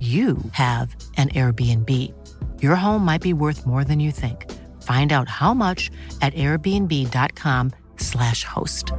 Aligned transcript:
you 0.00 0.38
have 0.50 0.96
an 1.16 1.28
Airbnb. 1.28 1.88
Your 2.60 2.74
home 2.74 3.04
might 3.04 3.22
be 3.22 3.32
worth 3.32 3.64
more 3.64 3.84
than 3.84 4.00
you 4.00 4.10
think. 4.10 4.50
Find 4.82 5.12
out 5.12 5.28
how 5.28 5.54
much 5.54 5.92
at 6.20 6.34
airbnb.com/slash 6.34 8.42
host. 8.44 8.92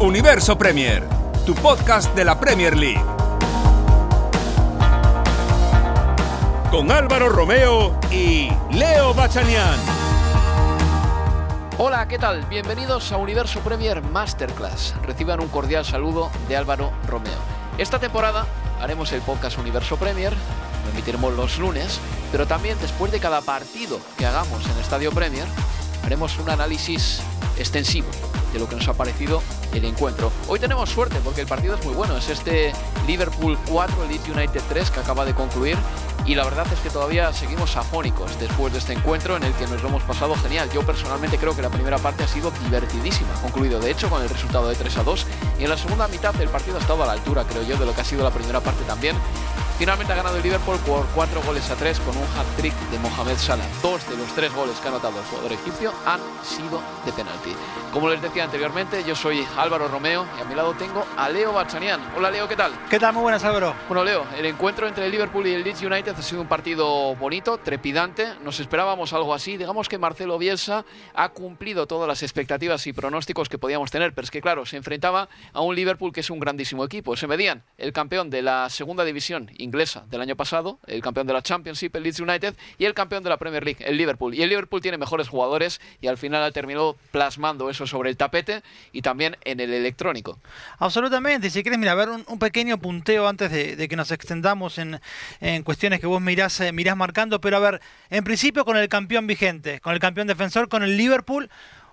Universo 0.00 0.56
Premier, 0.56 1.02
tu 1.44 1.54
podcast 1.54 2.14
de 2.14 2.24
la 2.24 2.40
Premier 2.40 2.76
League. 2.76 3.04
Con 6.70 6.90
Álvaro 6.90 7.28
Romeo 7.28 7.98
y 8.10 8.50
Leo 8.70 9.12
Bachanian. 9.12 9.89
Hola, 11.82 12.06
¿qué 12.08 12.18
tal? 12.18 12.44
Bienvenidos 12.44 13.10
a 13.10 13.16
Universo 13.16 13.60
Premier 13.60 14.02
Masterclass. 14.02 14.94
Reciban 15.02 15.40
un 15.40 15.48
cordial 15.48 15.82
saludo 15.82 16.30
de 16.46 16.54
Álvaro 16.54 16.92
Romeo. 17.08 17.38
Esta 17.78 17.98
temporada 17.98 18.44
haremos 18.82 19.10
el 19.12 19.22
podcast 19.22 19.56
Universo 19.56 19.96
Premier, 19.96 20.34
lo 20.84 20.90
emitiremos 20.90 21.32
los 21.32 21.58
lunes, 21.58 21.98
pero 22.32 22.46
también 22.46 22.76
después 22.82 23.10
de 23.12 23.18
cada 23.18 23.40
partido 23.40 23.98
que 24.18 24.26
hagamos 24.26 24.62
en 24.66 24.76
Estadio 24.78 25.10
Premier, 25.10 25.46
haremos 26.04 26.38
un 26.38 26.50
análisis 26.50 27.22
extensivo 27.56 28.08
de 28.52 28.58
lo 28.58 28.68
que 28.68 28.76
nos 28.76 28.86
ha 28.88 28.94
parecido 28.94 29.42
el 29.72 29.84
encuentro. 29.84 30.32
Hoy 30.48 30.58
tenemos 30.58 30.90
suerte 30.90 31.18
porque 31.24 31.42
el 31.42 31.46
partido 31.46 31.74
es 31.74 31.84
muy 31.84 31.94
bueno, 31.94 32.16
es 32.16 32.28
este 32.28 32.72
Liverpool 33.06 33.58
4, 33.68 34.06
Leeds 34.08 34.28
United 34.28 34.62
3 34.68 34.90
que 34.90 35.00
acaba 35.00 35.24
de 35.24 35.34
concluir 35.34 35.76
y 36.26 36.34
la 36.34 36.44
verdad 36.44 36.66
es 36.72 36.78
que 36.80 36.90
todavía 36.90 37.32
seguimos 37.32 37.76
afónicos 37.76 38.38
después 38.38 38.72
de 38.72 38.78
este 38.78 38.92
encuentro 38.92 39.36
en 39.36 39.42
el 39.42 39.52
que 39.54 39.66
nos 39.66 39.82
lo 39.82 39.88
hemos 39.88 40.02
pasado 40.02 40.34
genial. 40.36 40.68
Yo 40.72 40.82
personalmente 40.82 41.38
creo 41.38 41.56
que 41.56 41.62
la 41.62 41.70
primera 41.70 41.98
parte 41.98 42.24
ha 42.24 42.28
sido 42.28 42.50
divertidísima, 42.62 43.32
concluido 43.42 43.80
de 43.80 43.90
hecho 43.90 44.08
con 44.08 44.22
el 44.22 44.28
resultado 44.28 44.68
de 44.68 44.76
3 44.76 44.98
a 44.98 45.02
2 45.02 45.26
y 45.58 45.64
en 45.64 45.70
la 45.70 45.76
segunda 45.76 46.08
mitad 46.08 46.38
el 46.40 46.48
partido 46.48 46.76
ha 46.76 46.80
estado 46.80 47.02
a 47.02 47.06
la 47.06 47.12
altura, 47.12 47.44
creo 47.44 47.62
yo, 47.62 47.76
de 47.76 47.86
lo 47.86 47.94
que 47.94 48.02
ha 48.02 48.04
sido 48.04 48.22
la 48.22 48.30
primera 48.30 48.60
parte 48.60 48.84
también. 48.84 49.16
Finalmente 49.80 50.12
ha 50.12 50.16
ganado 50.16 50.36
el 50.36 50.42
Liverpool 50.42 50.76
por 50.80 51.06
4 51.14 51.40
goles 51.40 51.70
a 51.70 51.74
3 51.74 52.00
con 52.00 52.14
un 52.14 52.24
hat-trick 52.36 52.74
de 52.90 52.98
Mohamed 52.98 53.38
Salah. 53.38 53.64
Dos 53.80 54.06
de 54.10 54.16
los 54.18 54.26
tres 54.34 54.52
goles 54.52 54.78
que 54.78 54.88
ha 54.88 54.90
anotado 54.90 55.18
el 55.18 55.24
jugador 55.24 55.54
egipcio 55.54 55.90
han 56.04 56.20
sido 56.44 56.82
de 57.06 57.12
penalti. 57.12 57.54
Como 57.90 58.10
les 58.10 58.20
decía 58.20 58.44
anteriormente, 58.44 59.02
yo 59.04 59.16
soy 59.16 59.42
Álvaro 59.56 59.88
Romeo 59.88 60.26
y 60.36 60.42
a 60.42 60.44
mi 60.44 60.54
lado 60.54 60.74
tengo 60.74 61.06
a 61.16 61.30
Leo 61.30 61.54
Bachanian. 61.54 62.12
Hola 62.14 62.30
Leo, 62.30 62.46
¿qué 62.46 62.56
tal? 62.56 62.72
¿Qué 62.90 62.98
tal? 62.98 63.14
Muy 63.14 63.22
buenas, 63.22 63.42
Álvaro. 63.42 63.74
Bueno, 63.88 64.04
Leo, 64.04 64.26
el 64.36 64.44
encuentro 64.44 64.86
entre 64.86 65.06
el 65.06 65.12
Liverpool 65.12 65.46
y 65.46 65.54
el 65.54 65.64
Leeds 65.64 65.80
United 65.80 66.14
ha 66.14 66.22
sido 66.22 66.42
un 66.42 66.46
partido 66.46 67.16
bonito, 67.16 67.56
trepidante. 67.56 68.34
Nos 68.44 68.60
esperábamos 68.60 69.14
algo 69.14 69.32
así. 69.32 69.56
Digamos 69.56 69.88
que 69.88 69.96
Marcelo 69.96 70.36
Bielsa 70.36 70.84
ha 71.14 71.30
cumplido 71.30 71.86
todas 71.86 72.06
las 72.06 72.22
expectativas 72.22 72.86
y 72.86 72.92
pronósticos 72.92 73.48
que 73.48 73.56
podíamos 73.56 73.90
tener, 73.90 74.12
pero 74.12 74.26
es 74.26 74.30
que, 74.30 74.42
claro, 74.42 74.66
se 74.66 74.76
enfrentaba 74.76 75.30
a 75.54 75.62
un 75.62 75.74
Liverpool 75.74 76.12
que 76.12 76.20
es 76.20 76.28
un 76.28 76.38
grandísimo 76.38 76.84
equipo. 76.84 77.16
Se 77.16 77.26
medían 77.26 77.62
el 77.78 77.94
campeón 77.94 78.28
de 78.28 78.42
la 78.42 78.68
segunda 78.68 79.04
división 79.06 79.50
inglesa 79.70 80.04
del 80.10 80.20
año 80.20 80.34
pasado, 80.34 80.80
el 80.88 81.00
campeón 81.00 81.28
de 81.28 81.32
la 81.32 81.42
Championship, 81.42 81.94
el 81.94 82.02
Leeds 82.02 82.18
United, 82.18 82.54
y 82.76 82.84
el 82.86 82.94
campeón 82.94 83.22
de 83.22 83.30
la 83.30 83.36
Premier 83.36 83.64
League, 83.64 83.78
el 83.86 83.96
Liverpool. 83.96 84.34
Y 84.34 84.42
el 84.42 84.48
Liverpool 84.48 84.80
tiene 84.80 84.98
mejores 84.98 85.28
jugadores 85.28 85.80
y 86.00 86.08
al 86.08 86.18
final 86.18 86.42
ha 86.42 86.50
terminado 86.50 86.96
plasmando 87.12 87.70
eso 87.70 87.86
sobre 87.86 88.10
el 88.10 88.16
tapete 88.16 88.62
y 88.92 89.02
también 89.02 89.36
en 89.44 89.60
el 89.60 89.72
electrónico. 89.72 90.38
Absolutamente. 90.78 91.46
Y 91.46 91.50
si 91.50 91.62
quieres, 91.62 91.78
mira, 91.78 91.94
ver 91.94 92.08
un, 92.08 92.38
pequeño 92.40 92.78
punteo 92.78 93.28
antes 93.28 93.52
de, 93.52 93.76
de 93.76 93.88
que 93.88 93.96
nos 93.96 94.10
extendamos 94.10 94.78
en, 94.78 95.00
en, 95.40 95.62
cuestiones 95.62 96.00
que 96.00 96.06
vos 96.06 96.20
mirás, 96.20 96.58
eh, 96.60 96.72
mirás 96.72 96.96
marcando. 96.96 97.40
Pero 97.40 97.56
a 97.58 97.60
ver, 97.60 97.80
en 98.10 98.24
principio 98.24 98.64
con 98.64 98.76
el 98.76 98.88
campeón 98.88 99.26
vigente, 99.26 99.80
con 99.80 99.92
el 99.92 100.00
campeón 100.00 100.26
defensor, 100.26 100.68
con 100.68 100.82
el 100.82 100.96
Liverpool 100.96 101.48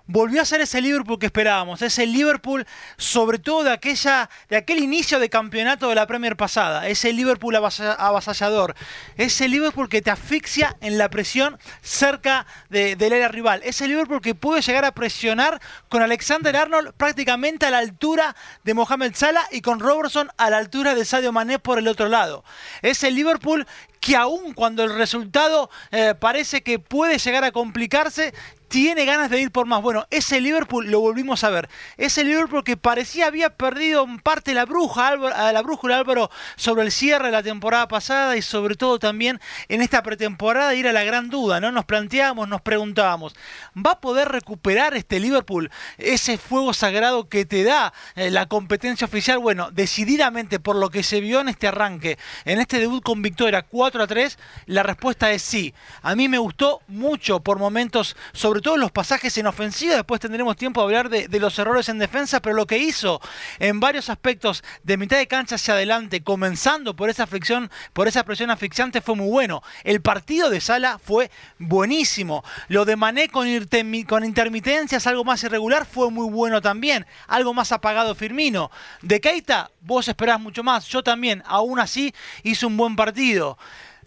volvió 0.08 0.40
a 0.40 0.44
ser 0.46 0.62
ese 0.62 0.80
Liverpool 0.80 1.18
que 1.18 1.26
esperábamos, 1.26 1.82
ese 1.82 2.06
Liverpool 2.06 2.66
sobre 2.96 3.38
todo 3.38 3.62
de, 3.64 3.70
aquella, 3.70 4.28
de 4.48 4.56
aquel 4.56 4.78
inicio 4.78 5.20
de 5.20 5.28
campeonato 5.28 5.88
de 5.88 5.94
la 5.94 6.06
Premier 6.06 6.36
pasada, 6.36 6.88
ese 6.88 7.12
Liverpool 7.12 7.54
avasallador, 7.54 8.74
ese 9.16 9.48
Liverpool 9.48 9.88
que 9.88 10.02
te 10.02 10.10
asfixia 10.10 10.76
en 10.80 10.96
la 10.96 11.10
presión 11.10 11.58
cerca 11.82 12.46
de, 12.70 12.96
del 12.96 13.12
área 13.12 13.28
rival, 13.28 13.60
ese 13.64 13.86
Liverpool 13.86 14.22
que 14.22 14.34
puede 14.34 14.62
llegar 14.62 14.86
a 14.86 14.92
presionar 14.92 15.60
con 15.90 16.02
Alexander 16.02 16.56
Arnold 16.56 16.94
prácticamente 16.94 17.66
a 17.66 17.70
la 17.70 17.78
altura 17.78 18.34
de 18.64 18.74
Mohamed 18.74 19.14
Salah 19.14 19.46
y 19.50 19.60
con 19.60 19.78
Robertson 19.78 20.30
a 20.38 20.48
la 20.48 20.56
altura 20.56 20.94
de 20.94 21.04
Sadio 21.04 21.32
Mané 21.32 21.58
por 21.58 21.78
el 21.78 21.86
otro 21.86 22.08
lado, 22.08 22.44
ese 22.80 23.10
Liverpool 23.10 23.66
que 24.00 24.16
aún 24.16 24.54
cuando 24.54 24.84
el 24.84 24.94
resultado 24.94 25.70
eh, 25.90 26.14
parece 26.18 26.62
que 26.62 26.78
puede 26.78 27.18
llegar 27.18 27.44
a 27.44 27.52
complicarse, 27.52 28.32
tiene 28.68 29.04
ganas 29.04 29.30
de 29.30 29.40
ir 29.40 29.50
por 29.50 29.66
más. 29.66 29.82
Bueno, 29.82 30.06
ese 30.10 30.40
Liverpool 30.40 30.90
lo 30.90 31.00
volvimos 31.00 31.42
a 31.44 31.50
ver. 31.50 31.68
Ese 31.96 32.24
Liverpool 32.24 32.64
que 32.64 32.76
parecía 32.76 33.26
había 33.26 33.50
perdido 33.50 34.04
en 34.04 34.18
parte 34.18 34.54
la 34.54 34.66
bruja, 34.66 35.08
Álvaro, 35.08 35.52
la 35.52 35.62
brújula 35.62 35.98
Álvaro 35.98 36.30
sobre 36.56 36.84
el 36.84 36.92
cierre 36.92 37.26
de 37.26 37.32
la 37.32 37.42
temporada 37.42 37.88
pasada 37.88 38.36
y 38.36 38.42
sobre 38.42 38.76
todo 38.76 38.98
también 38.98 39.40
en 39.68 39.82
esta 39.82 40.02
pretemporada 40.02 40.74
era 40.74 40.92
la 40.92 41.04
gran 41.04 41.30
duda, 41.30 41.60
¿no? 41.60 41.72
Nos 41.72 41.86
planteábamos, 41.86 42.48
nos 42.48 42.60
preguntábamos, 42.60 43.34
¿va 43.74 43.92
a 43.92 44.00
poder 44.00 44.28
recuperar 44.28 44.94
este 44.94 45.20
Liverpool 45.20 45.70
ese 45.96 46.38
fuego 46.38 46.72
sagrado 46.74 47.28
que 47.28 47.44
te 47.44 47.64
da 47.64 47.92
eh, 48.14 48.30
la 48.30 48.46
competencia 48.46 49.06
oficial? 49.06 49.38
Bueno, 49.38 49.70
decididamente 49.70 50.60
por 50.60 50.76
lo 50.76 50.90
que 50.90 51.02
se 51.02 51.20
vio 51.20 51.40
en 51.40 51.48
este 51.48 51.68
arranque, 51.68 52.18
en 52.44 52.60
este 52.60 52.78
debut 52.78 53.02
con 53.02 53.22
victoria 53.22 53.62
4 53.62 54.02
a 54.02 54.06
3, 54.06 54.38
la 54.66 54.82
respuesta 54.82 55.32
es 55.32 55.42
sí. 55.42 55.74
A 56.02 56.14
mí 56.14 56.28
me 56.28 56.38
gustó 56.38 56.80
mucho 56.86 57.40
por 57.40 57.58
momentos 57.58 58.16
sobre 58.32 58.57
todos 58.60 58.78
los 58.78 58.92
pasajes 58.92 59.36
en 59.38 59.46
ofensiva, 59.46 59.94
después 59.94 60.20
tendremos 60.20 60.56
tiempo 60.56 60.80
de 60.80 60.84
hablar 60.86 61.08
de, 61.08 61.38
los 61.38 61.58
errores 61.58 61.88
en 61.88 61.98
defensa, 61.98 62.40
pero 62.40 62.54
lo 62.54 62.66
que 62.66 62.78
hizo 62.78 63.20
en 63.58 63.80
varios 63.80 64.08
aspectos 64.10 64.64
de 64.82 64.96
mitad 64.96 65.18
de 65.18 65.26
cancha 65.26 65.56
hacia 65.56 65.74
adelante, 65.74 66.22
comenzando 66.22 66.96
por 66.96 67.10
esa 67.10 67.26
fricción, 67.26 67.70
por 67.92 68.08
esa 68.08 68.24
presión 68.24 68.50
asfixiante, 68.50 69.00
fue 69.00 69.16
muy 69.16 69.28
bueno. 69.28 69.62
El 69.84 70.00
partido 70.00 70.50
de 70.50 70.60
Sala 70.60 70.98
fue 70.98 71.30
buenísimo. 71.58 72.44
Lo 72.68 72.84
de 72.84 72.96
Mané 72.96 73.28
con, 73.28 73.46
intermitencias, 73.48 75.06
algo 75.06 75.24
más 75.24 75.42
irregular, 75.44 75.86
fue 75.86 76.10
muy 76.10 76.30
bueno 76.30 76.60
también. 76.60 77.06
Algo 77.26 77.54
más 77.54 77.72
apagado 77.72 78.14
Firmino. 78.14 78.70
De 79.02 79.20
Keita, 79.20 79.70
vos 79.80 80.08
esperás 80.08 80.40
mucho 80.40 80.62
más. 80.62 80.86
Yo 80.86 81.02
también, 81.02 81.42
aún 81.46 81.78
así, 81.78 82.14
hice 82.42 82.66
un 82.66 82.76
buen 82.76 82.96
partido. 82.96 83.58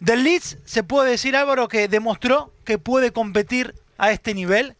Del 0.01 0.23
Leeds 0.23 0.57
se 0.65 0.83
puede 0.83 1.11
decir 1.11 1.35
Álvaro 1.35 1.67
que 1.67 1.87
demostró 1.87 2.51
que 2.65 2.79
puede 2.79 3.11
competir 3.11 3.75
a 4.01 4.11
este 4.11 4.33
nivel. 4.33 4.75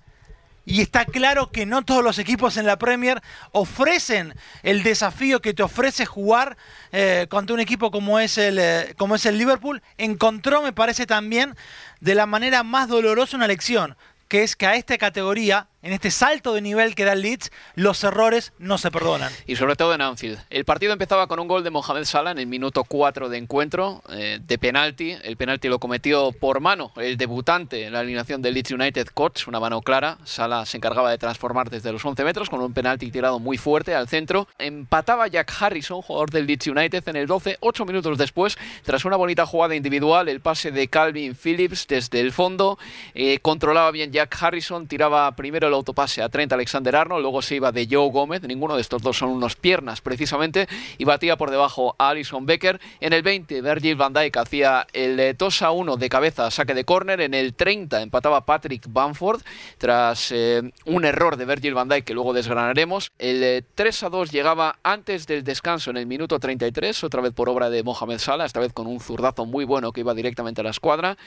Y 0.66 0.82
está 0.82 1.06
claro 1.06 1.52
que 1.52 1.66
no 1.66 1.84
todos 1.84 2.04
los 2.04 2.20
equipos 2.20 2.58
en 2.58 2.66
la 2.66 2.78
Premier 2.78 3.22
ofrecen 3.52 4.36
el 4.64 4.84
desafío 4.84 5.42
que 5.42 5.54
te 5.54 5.64
ofrece 5.64 6.06
jugar 6.06 6.58
eh, 6.92 7.28
contra 7.30 7.54
un 7.54 7.60
equipo 7.60 7.90
como 7.90 8.20
es, 8.20 8.38
el, 8.38 8.60
eh, 8.60 8.94
como 8.98 9.16
es 9.16 9.26
el 9.26 9.38
Liverpool. 9.38 9.82
Encontró, 9.98 10.62
me 10.62 10.74
parece 10.74 11.06
también, 11.06 11.56
de 12.00 12.16
la 12.16 12.26
manera 12.26 12.64
más 12.64 12.90
dolorosa 12.90 13.38
una 13.38 13.48
lección, 13.48 13.96
que 14.28 14.44
es 14.44 14.56
que 14.56 14.68
a 14.68 14.76
esta 14.76 14.98
categoría 14.98 15.68
en 15.84 15.94
este 15.94 16.12
salto 16.12 16.54
de 16.54 16.62
nivel 16.62 16.94
que 16.94 17.06
da 17.06 17.14
el 17.14 17.22
Leeds, 17.22 17.52
los 17.76 18.04
errores 18.04 18.54
no 18.60 18.78
se 18.78 18.92
perdonan. 18.92 19.32
Y 19.48 19.56
sobre 19.56 19.76
todo 19.76 19.96
en 19.96 20.02
Anfield. 20.02 20.40
El 20.50 20.64
partido 20.64 20.94
empezaba 20.94 21.28
con 21.28 21.40
un 21.40 21.48
gol 21.48 21.64
de 21.64 21.72
Mohamed 21.72 22.04
Salah 22.04 22.32
en 22.32 22.38
el 22.38 22.48
minuto 22.48 22.84
4 22.84 23.30
de 23.30 23.38
encuentro, 23.38 24.04
eh, 24.10 24.40
de 24.46 24.58
penalti. 24.60 25.16
El 25.24 25.38
penalti 25.38 25.70
lo 25.70 25.80
cometió 25.80 26.32
por 26.34 26.60
mano 26.60 26.92
el 26.98 27.18
debutante 27.18 27.86
en 27.86 27.94
la 27.94 28.00
alineación 28.00 28.42
del 28.42 28.54
Leeds 28.54 28.72
United, 28.72 29.08
Coach, 29.08 29.48
una 29.48 29.60
mano 29.60 29.82
clara. 29.82 30.20
Salah 30.24 30.66
se 30.66 30.78
encargaba 30.78 31.10
de 31.10 31.18
transformar 31.18 31.70
desde 31.72 31.92
los 31.92 32.06
11 32.06 32.24
metros 32.24 32.50
con 32.50 32.62
un 32.62 32.74
penalti 32.74 33.10
tirado 33.10 33.40
muy 33.40 33.58
fuerte 33.58 33.96
al 33.96 34.08
centro. 34.08 34.48
Empataba 34.60 35.28
Jack 35.28 35.52
Harrison, 35.60 36.02
jugador 36.04 36.30
del 36.30 36.46
Leeds 36.46 36.68
United, 36.68 37.08
en 37.08 37.16
el 37.16 37.26
12, 37.26 37.58
8 37.60 37.86
minutos 37.86 38.20
después, 38.20 38.58
tras 38.84 39.04
una 39.06 39.16
bonita 39.16 39.48
jugada 39.48 39.76
individual, 39.76 40.30
el 40.30 40.42
pase 40.42 40.72
de 40.72 40.88
Calvin 40.88 41.36
Phillips 41.36 41.88
desde 41.88 42.20
el 42.20 42.32
fondo. 42.32 42.78
Eh, 43.16 43.40
controlaba 43.42 43.90
bien 43.90 44.12
Jack 44.12 44.38
Harrison, 44.40 44.88
tiraba 44.88 45.32
primero 45.36 45.71
el 45.72 45.76
autopase 45.76 46.22
a 46.22 46.30
Trent 46.30 46.54
Alexander 46.54 46.96
Arnold, 46.96 47.22
luego 47.22 47.42
se 47.42 47.56
iba 47.56 47.72
de 47.72 47.88
Joe 47.90 48.10
Gómez, 48.12 48.42
ninguno 48.44 48.76
de 48.76 48.82
estos 48.82 49.02
dos 49.02 49.18
son 49.18 49.30
unos 49.30 49.56
piernas 49.56 50.02
precisamente, 50.02 50.68
y 50.98 51.06
batía 51.06 51.38
por 51.38 51.50
debajo 51.50 51.96
a 51.98 52.10
Alison 52.10 52.46
Becker. 52.46 52.80
En 53.00 53.14
el 53.14 53.24
20, 53.24 53.62
Virgil 53.62 53.96
van 53.96 54.14
Dijk 54.14 54.38
hacía 54.38 54.88
el 54.94 55.36
2 55.38 55.62
a 55.62 55.72
1 55.72 55.98
de 55.98 56.10
cabeza, 56.10 56.52
saque 56.52 56.74
de 56.74 56.84
córner. 56.84 57.22
En 57.22 57.34
el 57.34 57.54
30 57.54 58.02
empataba 58.02 58.46
Patrick 58.46 58.86
Bamford 58.90 59.42
tras 59.78 60.32
eh, 60.32 60.62
un 60.86 61.06
error 61.06 61.38
de 61.38 61.46
Virgil 61.46 61.74
van 61.74 61.88
Dijk 61.88 62.06
que 62.06 62.14
luego 62.14 62.34
desgranaremos. 62.34 63.12
El 63.18 63.66
3 63.76 64.04
eh, 64.04 64.06
a 64.06 64.10
2 64.10 64.32
llegaba 64.32 64.80
antes 64.84 65.28
del 65.28 65.44
descanso 65.44 65.92
en 65.92 65.98
el 65.98 66.06
minuto 66.06 66.40
33, 66.40 67.04
otra 67.04 67.22
vez 67.22 67.34
por 67.34 67.50
obra 67.50 67.70
de 67.70 67.84
Mohamed 67.84 68.20
Salah, 68.20 68.46
esta 68.46 68.60
vez 68.60 68.74
con 68.74 68.88
un 68.88 69.00
zurdazo 69.00 69.46
muy 69.46 69.66
bueno 69.66 69.92
que 69.92 70.02
iba 70.02 70.14
directamente 70.14 70.62
a 70.62 70.64
la 70.64 70.72
escuadra. 70.72 71.18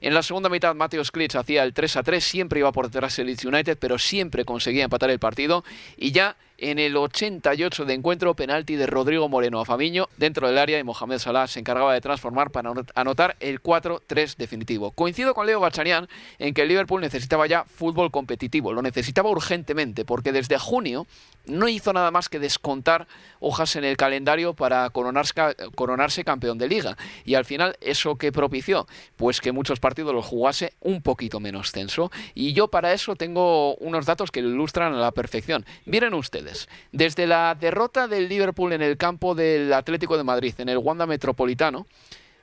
En 0.00 0.14
la 0.14 0.22
segunda 0.22 0.48
mitad, 0.48 0.74
Mateo 0.74 1.02
Klitsch 1.12 1.36
hacía 1.36 1.62
el 1.62 1.72
3 1.72 1.96
a 1.98 2.02
3, 2.02 2.24
siempre 2.24 2.58
iba 2.58 2.72
por 2.72 2.86
detrás 2.86 3.18
el 3.18 3.26
Leeds 3.26 3.44
United, 3.44 3.78
pero 3.78 3.91
siempre 3.98 4.44
conseguía 4.44 4.84
empatar 4.84 5.10
el 5.10 5.18
partido. 5.18 5.64
Y 5.96 6.12
ya 6.12 6.36
en 6.62 6.78
el 6.78 6.96
88 6.96 7.84
de 7.84 7.94
encuentro, 7.94 8.34
penalti 8.34 8.76
de 8.76 8.86
Rodrigo 8.86 9.28
Moreno 9.28 9.60
a 9.60 9.64
Famiño 9.64 10.08
dentro 10.16 10.46
del 10.46 10.58
área 10.58 10.78
y 10.78 10.84
Mohamed 10.84 11.18
Salah 11.18 11.48
se 11.48 11.58
encargaba 11.58 11.92
de 11.92 12.00
transformar 12.00 12.52
para 12.52 12.72
anotar 12.94 13.36
el 13.40 13.60
4-3 13.60 14.36
definitivo. 14.36 14.92
Coincido 14.92 15.34
con 15.34 15.46
Leo 15.46 15.58
Bachanian 15.58 16.08
en 16.38 16.54
que 16.54 16.62
el 16.62 16.68
Liverpool 16.68 17.00
necesitaba 17.00 17.48
ya 17.48 17.64
fútbol 17.64 18.12
competitivo, 18.12 18.72
lo 18.72 18.80
necesitaba 18.80 19.28
urgentemente 19.28 20.04
porque 20.04 20.30
desde 20.30 20.56
junio 20.56 21.08
no 21.46 21.66
hizo 21.66 21.92
nada 21.92 22.12
más 22.12 22.28
que 22.28 22.38
descontar 22.38 23.08
hojas 23.40 23.74
en 23.74 23.82
el 23.82 23.96
calendario 23.96 24.54
para 24.54 24.88
coronarse, 24.90 25.34
coronarse 25.74 26.22
campeón 26.22 26.58
de 26.58 26.68
liga 26.68 26.96
y 27.24 27.34
al 27.34 27.44
final 27.44 27.76
eso 27.80 28.14
que 28.14 28.30
propició 28.30 28.86
pues 29.16 29.40
que 29.40 29.50
muchos 29.50 29.80
partidos 29.80 30.14
los 30.14 30.24
jugase 30.24 30.74
un 30.80 31.02
poquito 31.02 31.40
menos 31.40 31.72
tenso 31.72 32.12
y 32.34 32.52
yo 32.52 32.68
para 32.68 32.92
eso 32.92 33.16
tengo 33.16 33.74
unos 33.76 34.06
datos 34.06 34.30
que 34.30 34.42
lo 34.42 34.50
ilustran 34.50 34.94
a 34.94 34.98
la 34.98 35.10
perfección. 35.10 35.66
Miren 35.86 36.14
ustedes 36.14 36.51
desde 36.92 37.26
la 37.26 37.56
derrota 37.58 38.08
del 38.08 38.28
Liverpool 38.28 38.72
en 38.72 38.82
el 38.82 38.96
campo 38.96 39.34
del 39.34 39.72
Atlético 39.72 40.16
de 40.16 40.24
Madrid, 40.24 40.54
en 40.58 40.68
el 40.68 40.78
Wanda 40.78 41.06
Metropolitano, 41.06 41.86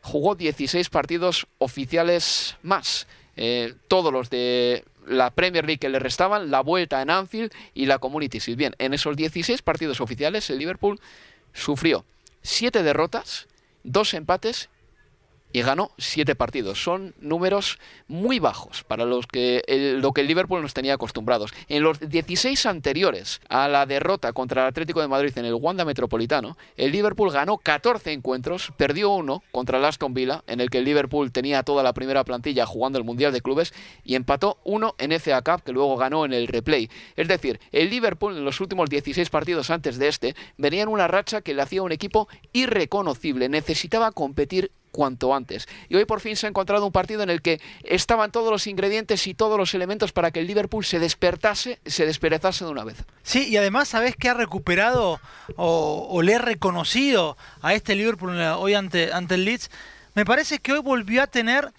jugó 0.02 0.36
16 0.36 0.90
partidos 0.90 1.48
oficiales 1.58 2.58
más. 2.62 3.08
Eh, 3.36 3.74
todos 3.88 4.12
los 4.12 4.30
de 4.30 4.84
la 5.08 5.32
Premier 5.32 5.66
League 5.66 5.80
que 5.80 5.90
le 5.90 6.00
restaban, 6.00 6.52
la 6.52 6.62
vuelta 6.62 7.02
en 7.02 7.10
Anfield 7.10 7.52
y 7.74 7.86
la 7.86 8.00
Community 8.00 8.40
Shield. 8.40 8.58
Bien, 8.58 8.76
en 8.80 8.94
esos 8.94 9.16
16 9.16 9.62
partidos 9.62 10.02
oficiales, 10.02 10.50
el 10.50 10.60
Liverpool 10.60 11.00
sufrió 11.54 12.06
7 12.42 12.84
derrotas, 12.84 13.48
2 13.84 14.14
empates 14.14 14.70
y 15.52 15.62
ganó 15.62 15.92
siete 15.98 16.36
partidos. 16.36 16.84
Son 16.84 17.14
números 17.20 17.80
muy 18.08 18.40
bajos 18.40 18.84
para 18.84 19.06
los 19.06 19.28
que 19.28 19.64
lo 20.00 20.12
que 20.14 20.22
el 20.22 20.28
Liverpool 20.28 20.62
nos 20.62 20.74
tenía 20.74 20.94
acostumbrados. 20.94 21.52
En 21.68 21.84
los 21.84 22.00
16 22.00 22.66
anteriores 22.66 23.42
a 23.50 23.68
la 23.68 23.86
derrota 23.86 24.34
contra 24.34 24.64
el 24.64 24.68
Atlético 24.70 25.02
de 25.02 25.08
Madrid 25.08 25.38
en 25.38 25.46
el 25.46 25.54
Wanda 25.54 25.86
Metropolitano, 25.86 26.58
el 26.78 26.92
Liverpool 26.92 27.32
ganó 27.32 27.58
14 27.58 28.12
encuentros, 28.12 28.72
perdió 28.78 29.10
uno 29.10 29.44
contra 29.52 29.78
el 29.78 29.86
Aston 29.86 30.14
Villa, 30.14 30.44
en 30.48 30.62
el 30.62 30.70
que 30.70 30.80
el 30.80 30.86
Liverpool 30.86 31.32
tenía 31.32 31.64
toda 31.64 31.84
la 31.84 31.94
primera 31.94 32.24
plantilla 32.24 32.66
jugando 32.66 32.98
el 33.00 33.06
Mundial 33.06 33.34
de 33.34 33.42
Clubes, 33.42 33.74
y 34.04 34.16
empató 34.16 34.60
uno 34.64 34.96
en 34.98 35.12
FA 35.20 35.42
Cup, 35.42 35.64
que 35.64 35.72
luego 35.72 35.98
ganó 35.98 36.26
en 36.26 36.34
el 36.34 36.48
replay. 36.48 36.90
Es 37.16 37.28
decir, 37.28 37.60
el 37.72 37.90
Liverpool 37.90 38.38
en 38.38 38.46
los 38.46 38.62
últimos 38.62 38.90
16 38.90 39.30
partidos 39.30 39.70
antes 39.70 39.98
de 39.98 40.08
este 40.08 40.36
venía 40.58 40.84
en 40.84 40.90
una 40.90 41.08
racha 41.08 41.42
que 41.42 41.54
le 41.54 41.62
hacía 41.62 41.82
un 41.82 41.92
equipo 41.92 42.28
irreconocible, 42.54 43.50
necesitaba 43.50 44.12
competir 44.12 44.72
cuanto 45.00 45.34
antes. 45.34 45.66
Y 45.88 45.96
hoy 45.96 46.04
por 46.04 46.20
fin 46.20 46.36
se 46.36 46.46
ha 46.46 46.50
encontrado 46.50 46.86
un 46.86 46.92
partido 46.92 47.24
en 47.24 47.30
el 47.30 47.42
que 47.42 47.62
estaban 47.86 48.34
todos 48.34 48.52
los 48.52 48.68
ingredientes 48.68 49.28
y 49.28 49.34
todos 49.34 49.58
los 49.58 49.74
elementos 49.74 50.12
para 50.12 50.32
que 50.32 50.42
el 50.42 50.48
Liverpool 50.48 50.84
se 50.84 51.00
despertase, 51.00 51.80
se 51.86 52.06
desperezase 52.06 52.66
de 52.66 52.72
una 52.72 52.84
vez. 52.84 52.98
Sí, 53.24 53.48
y 53.48 53.56
además, 53.56 53.88
¿sabes 53.88 54.18
qué 54.18 54.28
ha 54.28 54.34
recuperado 54.34 55.22
o, 55.56 56.22
le 56.22 56.36
ha 56.36 56.40
reconocido 56.40 57.38
a 57.62 57.74
este 57.74 57.96
Liverpool 57.96 58.38
hoy 58.58 58.74
ante, 58.74 59.14
ante 59.14 59.36
el 59.36 59.46
Leeds? 59.46 59.72
Me 60.16 60.26
parece 60.26 60.60
que 60.60 60.74
hoy 60.74 60.80
volvió 60.80 61.24
a 61.24 61.28
tener 61.28 61.72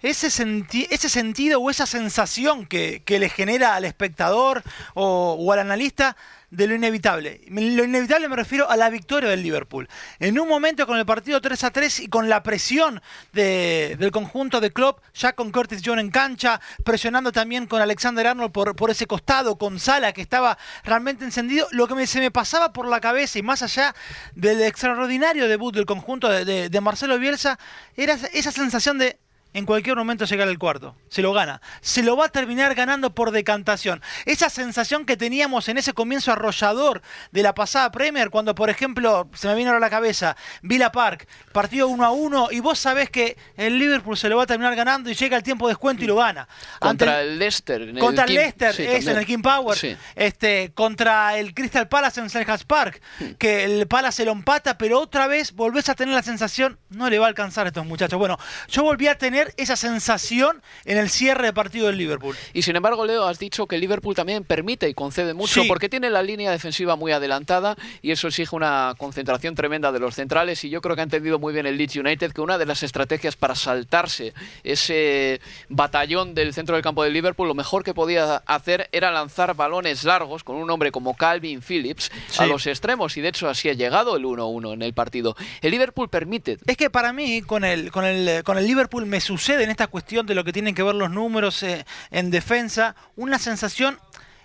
ese, 0.00 0.28
ese 0.28 1.08
sentido 1.08 1.60
o 1.60 1.70
esa 1.70 1.84
sensación 1.84 2.64
que, 2.64 3.02
le 3.08 3.28
genera 3.28 3.74
al 3.74 3.86
espectador 3.86 4.62
o 4.94 5.52
al 5.52 5.58
analista 5.58 6.16
de 6.50 6.66
lo 6.66 6.74
inevitable. 6.74 7.40
Lo 7.48 7.84
inevitable 7.84 8.28
me 8.28 8.36
refiero 8.36 8.70
a 8.70 8.76
la 8.76 8.90
victoria 8.90 9.28
del 9.30 9.42
Liverpool. 9.42 9.88
En 10.18 10.38
un 10.38 10.48
momento 10.48 10.86
con 10.86 10.98
el 10.98 11.04
partido 11.04 11.40
3 11.40 11.64
a 11.64 11.70
3 11.70 12.00
y 12.00 12.08
con 12.08 12.28
la 12.28 12.42
presión 12.42 13.02
del 13.32 14.10
conjunto 14.10 14.60
de 14.60 14.72
Klopp, 14.72 15.00
ya 15.14 15.34
con 15.34 15.52
Curtis 15.52 15.82
John 15.84 15.98
en 15.98 16.10
cancha, 16.10 16.60
presionando 16.84 17.32
también 17.32 17.66
con 17.66 17.82
Alexander 17.82 18.26
Arnold 18.26 18.52
por, 18.52 18.90
ese 18.90 19.06
costado, 19.06 19.58
con 19.58 19.78
Sala 19.78 20.12
que 20.12 20.22
estaba 20.22 20.58
realmente 20.84 21.24
encendido, 21.24 21.66
lo 21.70 21.86
que 21.86 22.06
se 22.06 22.20
me 22.20 22.30
pasaba 22.30 22.72
por 22.72 22.88
la 22.88 23.00
cabeza 23.00 23.38
y 23.38 23.42
más 23.42 23.62
allá 23.62 23.94
del 24.34 24.62
extraordinario 24.62 25.48
debut 25.48 25.74
del 25.74 25.86
conjunto 25.86 26.28
de 26.28 26.80
Marcelo 26.80 27.18
Bielsa, 27.18 27.58
era 27.96 28.14
esa 28.32 28.52
sensación 28.52 28.98
de 28.98 29.18
en 29.54 29.66
cualquier 29.66 29.96
momento 29.96 30.24
llegar 30.24 30.48
al 30.48 30.58
cuarto. 30.58 30.94
Se 31.08 31.22
lo 31.22 31.32
gana. 31.32 31.60
Se 31.80 32.02
lo 32.02 32.16
va 32.16 32.26
a 32.26 32.28
terminar 32.28 32.74
ganando 32.74 33.14
por 33.14 33.30
decantación. 33.30 34.02
Esa 34.26 34.50
sensación 34.50 35.06
que 35.06 35.16
teníamos 35.16 35.68
en 35.68 35.78
ese 35.78 35.94
comienzo 35.94 36.32
arrollador 36.32 37.02
de 37.32 37.42
la 37.42 37.54
pasada 37.54 37.90
Premier, 37.90 38.30
cuando 38.30 38.54
por 38.54 38.70
ejemplo, 38.70 39.28
se 39.34 39.48
me 39.48 39.54
vino 39.54 39.70
a 39.70 39.78
la 39.78 39.90
cabeza, 39.90 40.36
Villa 40.62 40.92
Park, 40.92 41.26
partido 41.52 41.88
1 41.88 42.04
a 42.04 42.10
1, 42.10 42.48
y 42.52 42.60
vos 42.60 42.78
sabés 42.78 43.10
que 43.10 43.36
el 43.56 43.78
Liverpool 43.78 44.16
se 44.16 44.28
lo 44.28 44.36
va 44.36 44.42
a 44.42 44.46
terminar 44.46 44.76
ganando 44.76 45.10
y 45.10 45.14
llega 45.14 45.36
el 45.36 45.42
tiempo 45.42 45.66
de 45.66 45.72
descuento 45.72 46.04
y 46.04 46.06
lo 46.06 46.16
gana. 46.16 46.46
Contra 46.78 47.22
el, 47.22 47.38
Leicester. 47.38 47.98
contra 47.98 48.24
el, 48.24 48.34
Leicester, 48.34 48.80
es 48.80 49.06
en 49.06 49.16
el 49.16 49.26
King 49.26 49.42
Power. 49.42 49.78
Este, 50.14 50.72
contra 50.74 51.38
el 51.38 51.54
Crystal 51.54 51.88
Palace 51.88 52.20
en 52.20 52.30
Selhurst 52.30 52.64
Park, 52.64 53.00
hmm. 53.18 53.30
que 53.38 53.64
el 53.64 53.86
Palace 53.86 54.18
se 54.18 54.24
lo 54.24 54.32
empata, 54.32 54.76
pero 54.78 55.00
otra 55.00 55.26
vez 55.26 55.52
volvés 55.52 55.88
a 55.88 55.94
tener 55.94 56.14
la 56.14 56.22
sensación, 56.22 56.78
no 56.90 57.08
le 57.08 57.18
va 57.18 57.26
a 57.26 57.28
alcanzar 57.28 57.66
a 57.66 57.68
estos 57.68 57.86
muchachos. 57.86 58.18
Bueno, 58.18 58.38
yo 58.68 58.82
volví 58.82 59.06
a 59.06 59.16
tener 59.16 59.37
esa 59.56 59.76
sensación 59.76 60.62
en 60.84 60.98
el 60.98 61.10
cierre 61.10 61.46
de 61.46 61.52
partido 61.52 61.86
del 61.86 61.98
Liverpool. 61.98 62.36
Y 62.52 62.62
sin 62.62 62.76
embargo, 62.76 63.06
Leo, 63.06 63.26
has 63.26 63.38
dicho 63.38 63.66
que 63.66 63.76
el 63.76 63.80
Liverpool 63.80 64.14
también 64.14 64.44
permite 64.44 64.88
y 64.88 64.94
concede 64.94 65.34
mucho 65.34 65.62
porque 65.66 65.88
tiene 65.88 66.10
la 66.10 66.22
línea 66.22 66.50
defensiva 66.50 66.96
muy 66.96 67.12
adelantada 67.12 67.76
y 68.02 68.10
eso 68.10 68.28
exige 68.28 68.54
una 68.54 68.94
concentración 68.98 69.54
tremenda 69.54 69.92
de 69.92 69.98
los 69.98 70.14
centrales 70.14 70.62
y 70.64 70.70
yo 70.70 70.80
creo 70.80 70.94
que 70.94 71.02
ha 71.02 71.04
entendido 71.04 71.38
muy 71.38 71.52
bien 71.52 71.66
el 71.66 71.76
Leeds 71.76 71.96
United 71.96 72.32
que 72.32 72.40
una 72.40 72.58
de 72.58 72.66
las 72.66 72.82
estrategias 72.82 73.36
para 73.36 73.54
saltarse 73.54 74.34
ese 74.64 75.40
batallón 75.68 76.34
del 76.34 76.54
centro 76.54 76.74
del 76.74 76.82
campo 76.82 77.04
del 77.04 77.12
Liverpool, 77.12 77.48
lo 77.48 77.54
mejor 77.54 77.84
que 77.84 77.94
podía 77.94 78.36
hacer 78.46 78.88
era 78.92 79.10
lanzar 79.10 79.54
balones 79.54 80.04
largos 80.04 80.44
con 80.44 80.56
un 80.56 80.70
hombre 80.70 80.90
como 80.92 81.16
Calvin 81.16 81.62
Phillips 81.62 82.10
a 82.38 82.46
los 82.46 82.66
extremos 82.66 83.16
y 83.16 83.20
de 83.20 83.28
hecho 83.28 83.48
así 83.48 83.68
ha 83.68 83.74
llegado 83.74 84.16
el 84.16 84.24
1-1 84.24 84.74
en 84.74 84.82
el 84.82 84.92
partido. 84.92 85.36
El 85.60 85.70
Liverpool 85.70 86.08
permite. 86.08 86.58
Es 86.66 86.76
que 86.76 86.90
para 86.90 87.12
mí 87.12 87.42
con 87.42 87.64
el 87.64 87.90
con 87.90 88.04
el 88.04 88.42
con 88.44 88.58
el 88.58 88.66
Liverpool 88.66 89.06
me 89.06 89.20
sucede 89.28 89.62
en 89.62 89.68
esta 89.68 89.88
cuestión 89.88 90.24
de 90.24 90.34
lo 90.34 90.42
que 90.42 90.54
tienen 90.54 90.74
que 90.74 90.82
ver 90.82 90.94
los 90.94 91.10
números 91.10 91.62
eh, 91.62 91.84
en 92.10 92.30
defensa, 92.30 92.96
una 93.14 93.38
sensación 93.38 93.98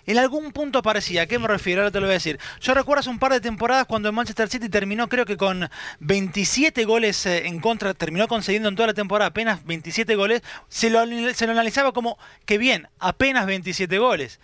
en 0.06 0.18
algún 0.18 0.52
punto 0.52 0.82
parecía. 0.82 1.22
¿A 1.22 1.26
qué 1.26 1.38
me 1.38 1.48
refiero? 1.48 1.82
Ahora 1.82 1.90
te 1.90 2.00
lo 2.00 2.06
voy 2.06 2.12
a 2.12 2.14
decir. 2.14 2.38
Yo 2.60 2.74
recuerdo 2.74 3.00
hace 3.00 3.10
un 3.10 3.18
par 3.18 3.32
de 3.32 3.40
temporadas 3.40 3.86
cuando 3.86 4.08
el 4.08 4.14
Manchester 4.14 4.48
City 4.48 4.68
terminó, 4.68 5.08
creo 5.08 5.24
que 5.24 5.36
con 5.36 5.68
27 6.00 6.84
goles 6.84 7.26
eh, 7.26 7.46
en 7.46 7.60
contra, 7.60 7.94
terminó 7.94 8.28
concediendo 8.28 8.68
en 8.68 8.76
toda 8.76 8.88
la 8.88 8.94
temporada 8.94 9.28
apenas 9.28 9.64
27 9.64 10.14
goles. 10.16 10.42
Se 10.68 10.90
lo, 10.90 11.04
se 11.34 11.46
lo 11.46 11.52
analizaba 11.52 11.92
como 11.92 12.18
que 12.44 12.58
bien, 12.58 12.88
apenas 12.98 13.46
27 13.46 13.98
goles. 13.98 14.40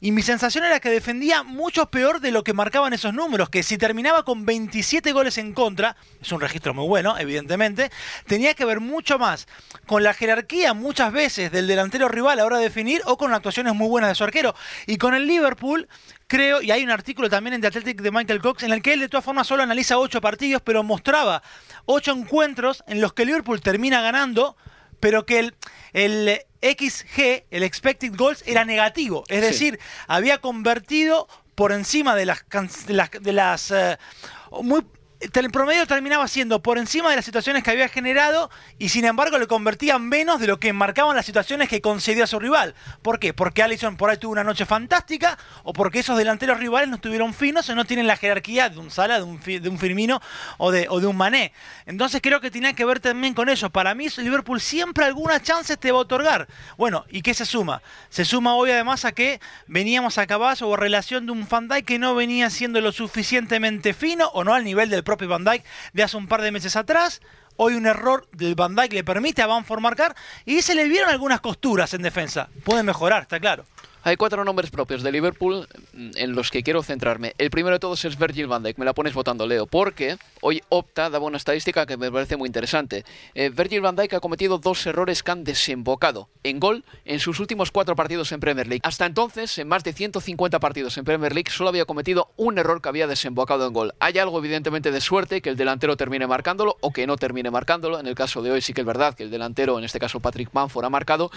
Y 0.00 0.12
mi 0.12 0.22
sensación 0.22 0.64
era 0.64 0.80
que 0.80 0.90
defendía 0.90 1.42
mucho 1.42 1.86
peor 1.86 2.20
de 2.20 2.30
lo 2.30 2.44
que 2.44 2.52
marcaban 2.52 2.92
esos 2.92 3.14
números. 3.14 3.50
Que 3.50 3.62
si 3.62 3.78
terminaba 3.78 4.24
con 4.24 4.44
27 4.44 5.12
goles 5.12 5.38
en 5.38 5.52
contra, 5.52 5.96
es 6.20 6.32
un 6.32 6.40
registro 6.40 6.74
muy 6.74 6.86
bueno, 6.86 7.18
evidentemente, 7.18 7.90
tenía 8.26 8.54
que 8.54 8.64
ver 8.64 8.80
mucho 8.80 9.18
más 9.18 9.46
con 9.86 10.02
la 10.02 10.14
jerarquía 10.14 10.74
muchas 10.74 11.12
veces 11.12 11.52
del 11.52 11.66
delantero 11.66 12.08
rival 12.08 12.32
a 12.32 12.36
la 12.36 12.46
hora 12.46 12.58
de 12.58 12.64
definir 12.64 13.02
o 13.04 13.16
con 13.16 13.32
actuaciones 13.32 13.74
muy 13.74 13.88
buenas 13.88 14.10
de 14.10 14.14
su 14.14 14.24
arquero. 14.24 14.54
Y 14.86 14.96
con 15.04 15.12
el 15.12 15.26
Liverpool, 15.26 15.86
creo, 16.26 16.62
y 16.62 16.70
hay 16.70 16.82
un 16.82 16.90
artículo 16.90 17.28
también 17.28 17.52
en 17.52 17.60
The 17.60 17.66
Athletic 17.66 18.00
de 18.00 18.10
Michael 18.10 18.40
Cox, 18.40 18.62
en 18.62 18.72
el 18.72 18.80
que 18.80 18.94
él 18.94 19.00
de 19.00 19.10
todas 19.10 19.22
formas 19.22 19.46
solo 19.46 19.62
analiza 19.62 19.98
ocho 19.98 20.22
partidos, 20.22 20.62
pero 20.64 20.82
mostraba 20.82 21.42
ocho 21.84 22.12
encuentros 22.12 22.82
en 22.86 23.02
los 23.02 23.12
que 23.12 23.24
el 23.24 23.28
Liverpool 23.28 23.60
termina 23.60 24.00
ganando, 24.00 24.56
pero 25.00 25.26
que 25.26 25.52
el, 25.92 26.40
XG, 26.62 27.44
el 27.50 27.62
expected 27.64 28.16
goals, 28.16 28.42
era 28.46 28.64
negativo. 28.64 29.24
Es 29.28 29.42
decir, 29.42 29.78
había 30.06 30.38
convertido 30.38 31.28
por 31.54 31.72
encima 31.72 32.14
de 32.14 32.24
las, 32.24 32.42
de 33.20 33.32
las, 33.34 33.70
eh, 33.72 33.98
muy 34.62 34.86
el 35.20 35.50
promedio 35.50 35.86
terminaba 35.86 36.28
siendo 36.28 36.62
por 36.62 36.78
encima 36.78 37.10
de 37.10 37.16
las 37.16 37.24
situaciones 37.24 37.62
que 37.62 37.70
había 37.70 37.88
generado 37.88 38.50
y 38.78 38.90
sin 38.90 39.04
embargo 39.04 39.38
le 39.38 39.46
convertían 39.46 40.06
menos 40.08 40.40
de 40.40 40.46
lo 40.46 40.60
que 40.60 40.72
marcaban 40.72 41.16
las 41.16 41.26
situaciones 41.26 41.68
que 41.68 41.80
concedía 41.80 42.24
a 42.24 42.26
su 42.26 42.38
rival. 42.38 42.74
¿Por 43.02 43.18
qué? 43.18 43.32
Porque 43.32 43.62
Allison 43.62 43.96
por 43.96 44.10
ahí 44.10 44.16
tuvo 44.18 44.32
una 44.32 44.44
noche 44.44 44.66
fantástica 44.66 45.38
o 45.62 45.72
porque 45.72 46.00
esos 46.00 46.18
delanteros 46.18 46.58
rivales 46.58 46.88
no 46.88 46.96
estuvieron 46.96 47.32
finos 47.32 47.68
o 47.68 47.74
no 47.74 47.84
tienen 47.84 48.06
la 48.06 48.16
jerarquía 48.16 48.68
de 48.68 48.78
un 48.78 48.90
Sala, 48.90 49.18
de 49.18 49.24
un, 49.24 49.78
Firmino 49.78 50.20
o 50.58 50.70
de, 50.70 50.88
un 50.88 51.16
Mané. 51.16 51.52
Entonces 51.86 52.20
creo 52.22 52.40
que 52.40 52.50
tenía 52.50 52.74
que 52.74 52.84
ver 52.84 53.00
también 53.00 53.34
con 53.34 53.48
eso. 53.48 53.70
Para 53.70 53.94
mí 53.94 54.08
Liverpool 54.16 54.60
siempre 54.60 55.04
alguna 55.04 55.40
chance 55.40 55.76
te 55.76 55.90
va 55.90 55.98
a 55.98 56.02
otorgar. 56.02 56.48
Bueno, 56.76 57.04
¿y 57.08 57.22
qué 57.22 57.34
se 57.34 57.46
suma? 57.46 57.82
Se 58.10 58.24
suma 58.24 58.54
hoy 58.54 58.70
además 58.70 59.04
a 59.04 59.12
que 59.12 59.40
veníamos 59.66 60.18
a 60.18 60.26
caballo 60.26 60.68
o 60.68 60.76
relación 60.76 61.26
de 61.26 61.32
un 61.32 61.46
Van 61.48 61.64
que 61.86 61.98
no 61.98 62.14
venía 62.14 62.50
siendo 62.50 62.80
lo 62.80 62.92
suficientemente 62.92 63.94
fino 63.94 64.28
o 64.34 64.44
no 64.44 64.54
al 64.54 64.64
nivel 64.64 64.90
del 64.90 65.02
propio 65.04 65.13
Van 65.16 65.44
Dijk 65.44 65.64
de 65.92 66.02
hace 66.02 66.16
un 66.16 66.26
par 66.26 66.42
de 66.42 66.50
meses 66.50 66.76
atrás. 66.76 67.20
Hoy 67.56 67.74
un 67.74 67.86
error 67.86 68.26
del 68.32 68.54
Van 68.54 68.74
Dijk 68.74 68.92
le 68.92 69.04
permite 69.04 69.42
a 69.42 69.46
Van 69.46 69.64
marcar 69.80 70.14
y 70.44 70.62
se 70.62 70.74
le 70.74 70.88
vieron 70.88 71.10
algunas 71.10 71.40
costuras 71.40 71.94
en 71.94 72.02
defensa. 72.02 72.48
Puede 72.64 72.82
mejorar, 72.82 73.22
está 73.22 73.38
claro. 73.38 73.64
Hay 74.06 74.16
cuatro 74.16 74.44
nombres 74.44 74.70
propios 74.70 75.02
de 75.02 75.10
Liverpool 75.10 75.66
mm, 75.94 76.10
en 76.16 76.34
los 76.34 76.50
que 76.50 76.62
quiero 76.62 76.82
centrarme. 76.82 77.34
El 77.38 77.48
primero 77.48 77.76
de 77.76 77.80
todos 77.80 78.04
es 78.04 78.18
Virgil 78.18 78.46
van 78.46 78.62
Dijk. 78.62 78.76
Me 78.76 78.84
la 78.84 78.92
pones 78.92 79.14
votando, 79.14 79.46
Leo, 79.46 79.66
porque 79.66 80.18
hoy 80.42 80.60
Opta 80.68 81.08
daba 81.08 81.24
una 81.24 81.38
estadística 81.38 81.86
que 81.86 81.96
me 81.96 82.12
parece 82.12 82.36
muy 82.36 82.46
interesante. 82.46 83.06
Eh, 83.34 83.48
Virgil 83.48 83.80
van 83.80 83.96
Dijk 83.96 84.12
ha 84.12 84.20
cometido 84.20 84.58
dos 84.58 84.86
errores 84.86 85.22
que 85.22 85.30
han 85.30 85.42
desembocado 85.42 86.28
en 86.42 86.60
gol 86.60 86.84
en 87.06 87.18
sus 87.18 87.40
últimos 87.40 87.70
cuatro 87.70 87.96
partidos 87.96 88.30
en 88.32 88.40
Premier 88.40 88.66
League. 88.66 88.82
Hasta 88.84 89.06
entonces, 89.06 89.56
en 89.56 89.68
más 89.68 89.84
de 89.84 89.94
150 89.94 90.60
partidos 90.60 90.98
en 90.98 91.06
Premier 91.06 91.32
League, 91.34 91.50
solo 91.50 91.70
había 91.70 91.86
cometido 91.86 92.30
un 92.36 92.58
error 92.58 92.82
que 92.82 92.90
había 92.90 93.06
desembocado 93.06 93.66
en 93.66 93.72
gol. 93.72 93.94
Hay 94.00 94.18
algo 94.18 94.38
evidentemente 94.38 94.90
de 94.90 95.00
suerte 95.00 95.40
que 95.40 95.48
el 95.48 95.56
delantero 95.56 95.96
termine 95.96 96.26
marcándolo 96.26 96.76
o 96.82 96.92
que 96.92 97.06
no 97.06 97.16
termine 97.16 97.50
marcándolo. 97.50 97.98
En 97.98 98.06
el 98.06 98.14
caso 98.14 98.42
de 98.42 98.50
hoy 98.50 98.60
sí 98.60 98.74
que 98.74 98.82
es 98.82 98.86
verdad 98.86 99.14
que 99.14 99.22
el 99.22 99.30
delantero, 99.30 99.78
en 99.78 99.84
este 99.84 99.98
caso 99.98 100.20
Patrick 100.20 100.50
Manford, 100.52 100.84
ha 100.84 100.90
marcado. 100.90 101.30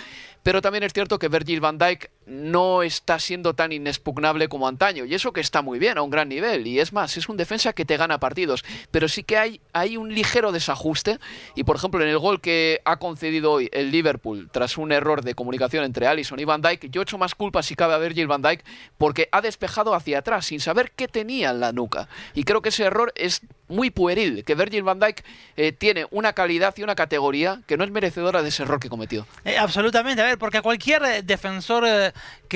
Pero 0.43 0.61
también 0.61 0.83
es 0.83 0.91
cierto 0.91 1.17
que 1.17 1.29
Virgil 1.29 1.61
van 1.61 1.77
Dijk 1.77 2.09
no 2.25 2.56
está 2.83 3.19
siendo 3.19 3.53
tan 3.53 3.71
inexpugnable 3.71 4.47
como 4.47 4.67
antaño. 4.67 5.05
Y 5.05 5.13
eso 5.13 5.33
que 5.33 5.41
está 5.41 5.61
muy 5.61 5.79
bien, 5.79 5.97
a 5.97 6.01
un 6.01 6.09
gran 6.09 6.29
nivel. 6.29 6.67
Y 6.67 6.79
es 6.79 6.93
más, 6.93 7.17
es 7.17 7.29
un 7.29 7.37
defensa 7.37 7.73
que 7.73 7.85
te 7.85 7.97
gana 7.97 8.19
partidos. 8.19 8.63
Pero 8.91 9.07
sí 9.07 9.23
que 9.23 9.37
hay, 9.37 9.61
hay 9.73 9.97
un 9.97 10.13
ligero 10.13 10.51
desajuste. 10.51 11.19
Y 11.55 11.63
por 11.63 11.75
ejemplo, 11.75 12.01
en 12.01 12.09
el 12.09 12.17
gol 12.19 12.41
que 12.41 12.81
ha 12.85 12.97
concedido 12.97 13.51
hoy 13.53 13.69
el 13.71 13.91
Liverpool, 13.91 14.49
tras 14.51 14.77
un 14.77 14.91
error 14.91 15.23
de 15.23 15.35
comunicación 15.35 15.83
entre 15.83 16.07
Allison 16.07 16.39
y 16.39 16.45
Van 16.45 16.61
Dijk, 16.61 16.89
yo 16.89 17.01
echo 17.01 17.17
más 17.17 17.35
culpa 17.35 17.63
si 17.63 17.75
cabe 17.75 17.93
a 17.93 17.97
Virgil 17.97 18.27
Van 18.27 18.41
Dijk, 18.41 18.63
porque 18.97 19.29
ha 19.31 19.41
despejado 19.41 19.93
hacia 19.93 20.19
atrás 20.19 20.45
sin 20.45 20.59
saber 20.59 20.91
qué 20.91 21.07
tenía 21.07 21.51
en 21.51 21.59
la 21.59 21.71
nuca. 21.71 22.07
Y 22.33 22.43
creo 22.43 22.61
que 22.61 22.69
ese 22.69 22.83
error 22.83 23.11
es 23.15 23.41
muy 23.67 23.89
pueril, 23.89 24.43
que 24.45 24.55
Virgil 24.55 24.83
van 24.83 24.99
Dijk 24.99 25.23
eh, 25.57 25.71
tiene 25.71 26.07
una 26.11 26.33
calidad 26.33 26.73
y 26.77 26.83
una 26.83 26.95
categoría 26.95 27.61
que 27.67 27.77
no 27.77 27.83
es 27.83 27.91
merecedora 27.91 28.41
de 28.41 28.49
ese 28.49 28.63
error 28.63 28.79
que 28.79 28.89
cometió. 28.89 29.27
Eh, 29.43 29.57
absolutamente, 29.57 30.21
a 30.21 30.25
ver, 30.25 30.37
porque 30.37 30.61
cualquier 30.61 31.03
eh, 31.03 31.21
defensor 31.21 31.85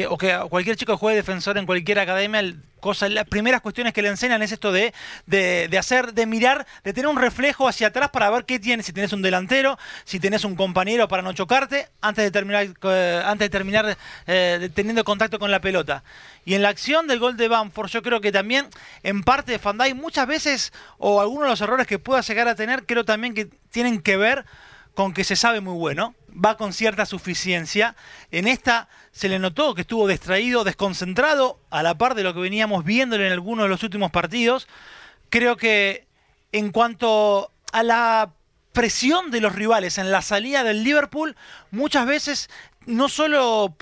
o 0.09 0.17
que 0.17 0.39
cualquier 0.49 0.75
chico 0.75 0.97
juegue 0.97 1.17
defensor 1.17 1.57
en 1.57 1.65
cualquier 1.65 1.99
academia, 1.99 2.41
las 2.41 3.27
primeras 3.27 3.61
cuestiones 3.61 3.93
que 3.93 4.01
le 4.01 4.09
enseñan 4.09 4.41
es 4.41 4.51
esto 4.51 4.71
de, 4.71 4.93
de, 5.27 5.77
hacer, 5.77 6.13
de 6.13 6.25
mirar, 6.25 6.65
de 6.83 6.93
tener 6.93 7.07
un 7.07 7.17
reflejo 7.17 7.67
hacia 7.67 7.87
atrás 7.87 8.09
para 8.09 8.29
ver 8.29 8.45
qué 8.45 8.59
tienes, 8.59 8.85
si 8.85 8.93
tienes 8.93 9.13
un 9.13 9.21
delantero, 9.21 9.77
si 10.03 10.19
tienes 10.19 10.43
un 10.43 10.55
compañero 10.55 11.07
para 11.07 11.21
no 11.21 11.33
chocarte, 11.33 11.87
antes 12.01 12.23
de 12.23 12.31
terminar, 12.31 12.67
eh, 12.83 13.21
antes 13.23 13.45
de 13.45 13.49
terminar 13.49 13.97
eh, 14.27 14.69
teniendo 14.73 15.03
contacto 15.03 15.39
con 15.39 15.51
la 15.51 15.61
pelota. 15.61 16.03
Y 16.43 16.55
en 16.55 16.63
la 16.63 16.69
acción 16.69 17.07
del 17.07 17.19
gol 17.19 17.37
de 17.37 17.47
Bamford, 17.47 17.89
yo 17.89 18.01
creo 18.01 18.19
que 18.19 18.31
también, 18.31 18.67
en 19.03 19.23
parte 19.23 19.51
de 19.51 19.59
Fandai, 19.59 19.93
muchas 19.93 20.25
veces, 20.25 20.73
o 20.97 21.21
algunos 21.21 21.43
de 21.43 21.49
los 21.51 21.61
errores 21.61 21.85
que 21.85 21.99
pueda 21.99 22.21
llegar 22.21 22.47
a 22.47 22.55
tener, 22.55 22.85
creo 22.85 23.05
también 23.05 23.33
que 23.33 23.47
tienen 23.69 24.01
que 24.01 24.17
ver 24.17 24.45
con 24.93 25.13
que 25.13 25.23
se 25.23 25.35
sabe 25.35 25.61
muy 25.61 25.75
bueno, 25.75 26.15
va 26.33 26.57
con 26.57 26.73
cierta 26.73 27.05
suficiencia. 27.05 27.95
En 28.31 28.47
esta 28.47 28.89
se 29.11 29.29
le 29.29 29.39
notó 29.39 29.75
que 29.75 29.81
estuvo 29.81 30.07
distraído, 30.07 30.63
desconcentrado, 30.63 31.59
a 31.69 31.83
la 31.83 31.95
par 31.95 32.15
de 32.15 32.23
lo 32.23 32.33
que 32.33 32.39
veníamos 32.39 32.83
viéndole 32.83 33.27
en 33.27 33.33
algunos 33.33 33.65
de 33.65 33.69
los 33.69 33.83
últimos 33.83 34.11
partidos. 34.11 34.67
Creo 35.29 35.57
que 35.57 36.05
en 36.51 36.71
cuanto 36.71 37.51
a 37.71 37.83
la 37.83 38.31
presión 38.73 39.31
de 39.31 39.41
los 39.41 39.53
rivales 39.53 39.97
en 39.97 40.11
la 40.11 40.21
salida 40.21 40.63
del 40.63 40.83
Liverpool, 40.83 41.35
muchas 41.71 42.05
veces 42.05 42.49
no 42.85 43.09
solo 43.09 43.75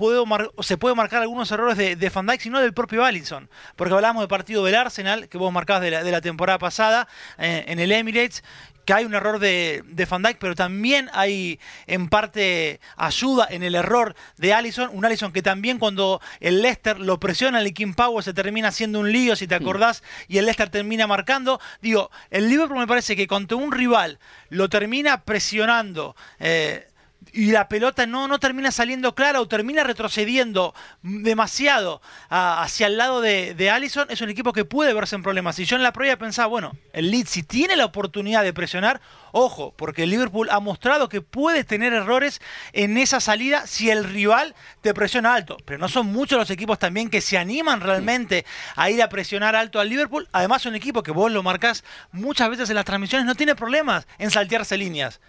se 0.59 0.77
puede 0.77 0.95
marcar 0.95 1.21
algunos 1.21 1.49
errores 1.51 1.77
de, 1.77 1.95
de, 1.95 2.09
Van 2.09 2.25
Dijk, 2.25 2.41
sino 2.41 2.59
del 2.59 2.73
propio 2.73 3.05
Allison. 3.05 3.49
Porque 3.75 3.93
hablamos 3.93 4.21
del 4.21 4.27
partido 4.27 4.63
del 4.65 4.75
Arsenal, 4.75 5.29
que 5.29 5.37
vos 5.37 5.53
marcabas 5.53 5.81
de 5.81 6.11
la, 6.11 6.21
temporada 6.21 6.59
pasada, 6.59 7.07
eh, 7.37 7.63
en 7.67 7.79
el 7.79 7.91
Emirates, 7.91 8.43
que 8.89 8.93
hay 8.95 9.05
un 9.05 9.13
error 9.13 9.37
de, 9.37 9.83
de 9.85 10.05
Van 10.05 10.23
Dijk, 10.23 10.39
pero 10.39 10.55
también 10.55 11.11
hay 11.13 11.59
en 11.85 12.09
parte 12.09 12.79
ayuda 12.97 13.47
en 13.47 13.61
el 13.61 13.75
error 13.75 14.15
de 14.37 14.51
Allison. 14.55 14.89
Un 14.91 15.05
Allison 15.05 15.31
que 15.31 15.43
también 15.43 15.77
cuando 15.77 16.19
el 16.39 16.63
Leicester 16.63 16.99
lo 16.99 17.19
presiona, 17.19 17.61
el 17.61 17.71
King 17.71 17.93
Power 17.93 18.23
se 18.23 18.33
termina 18.33 18.69
haciendo 18.69 18.99
un 18.99 19.11
lío, 19.11 19.35
si 19.35 19.45
te 19.45 19.53
acordás, 19.53 20.01
y 20.27 20.39
el 20.39 20.45
Leicester 20.45 20.69
termina 20.69 21.05
marcando. 21.05 21.61
Digo, 21.83 22.09
el 22.31 22.49
Liverpool 22.49 22.79
me 22.79 22.87
parece 22.87 23.15
que 23.15 23.27
contra 23.27 23.57
un 23.57 23.71
rival 23.71 24.17
lo 24.49 24.69
termina 24.69 25.21
presionando. 25.21 26.15
Eh, 26.39 26.88
y 27.33 27.51
la 27.51 27.69
pelota 27.69 28.05
no, 28.05 28.27
no 28.27 28.39
termina 28.39 28.71
saliendo 28.71 29.15
clara 29.15 29.41
o 29.41 29.47
termina 29.47 29.83
retrocediendo 29.83 30.73
demasiado 31.01 32.01
hacia 32.29 32.87
el 32.87 32.97
lado 32.97 33.21
de, 33.21 33.53
de, 33.55 33.69
Allison, 33.69 34.07
es 34.09 34.21
un 34.21 34.29
equipo 34.29 34.53
que 34.53 34.65
puede 34.65 34.93
verse 34.93 35.15
en 35.15 35.23
problemas. 35.23 35.59
Y 35.59 35.65
yo 35.65 35.75
en 35.75 35.83
la 35.83 35.93
prueba 35.93 36.15
pensaba, 36.17 36.47
bueno, 36.47 36.75
el 36.93 37.11
Leeds 37.11 37.29
si 37.29 37.43
tiene 37.43 37.75
la 37.75 37.85
oportunidad 37.85 38.43
de 38.43 38.53
presionar, 38.53 39.01
ojo, 39.31 39.73
porque 39.77 40.03
el 40.03 40.09
Liverpool 40.09 40.49
ha 40.51 40.59
mostrado 40.59 41.09
que 41.09 41.21
puede 41.21 41.63
tener 41.63 41.93
errores 41.93 42.41
en 42.73 42.97
esa 42.97 43.19
salida 43.19 43.67
si 43.67 43.89
el 43.89 44.03
rival 44.03 44.55
te 44.81 44.93
presiona 44.93 45.33
alto. 45.33 45.57
Pero 45.65 45.79
no 45.79 45.89
son 45.89 46.07
muchos 46.07 46.39
los 46.39 46.49
equipos 46.49 46.79
también 46.79 47.09
que 47.09 47.21
se 47.21 47.37
animan 47.37 47.81
realmente 47.81 48.45
a 48.75 48.89
ir 48.89 49.01
a 49.01 49.09
presionar 49.09 49.55
alto 49.55 49.79
al 49.79 49.89
Liverpool. 49.89 50.27
Además, 50.31 50.65
un 50.65 50.75
equipo 50.75 51.03
que 51.03 51.11
vos 51.11 51.31
lo 51.31 51.43
marcás 51.43 51.83
muchas 52.11 52.49
veces 52.49 52.69
en 52.69 52.75
las 52.75 52.85
transmisiones 52.85 53.25
no 53.25 53.35
tiene 53.35 53.55
problemas 53.55 54.07
en 54.17 54.31
saltearse 54.31 54.77
líneas. 54.77 55.19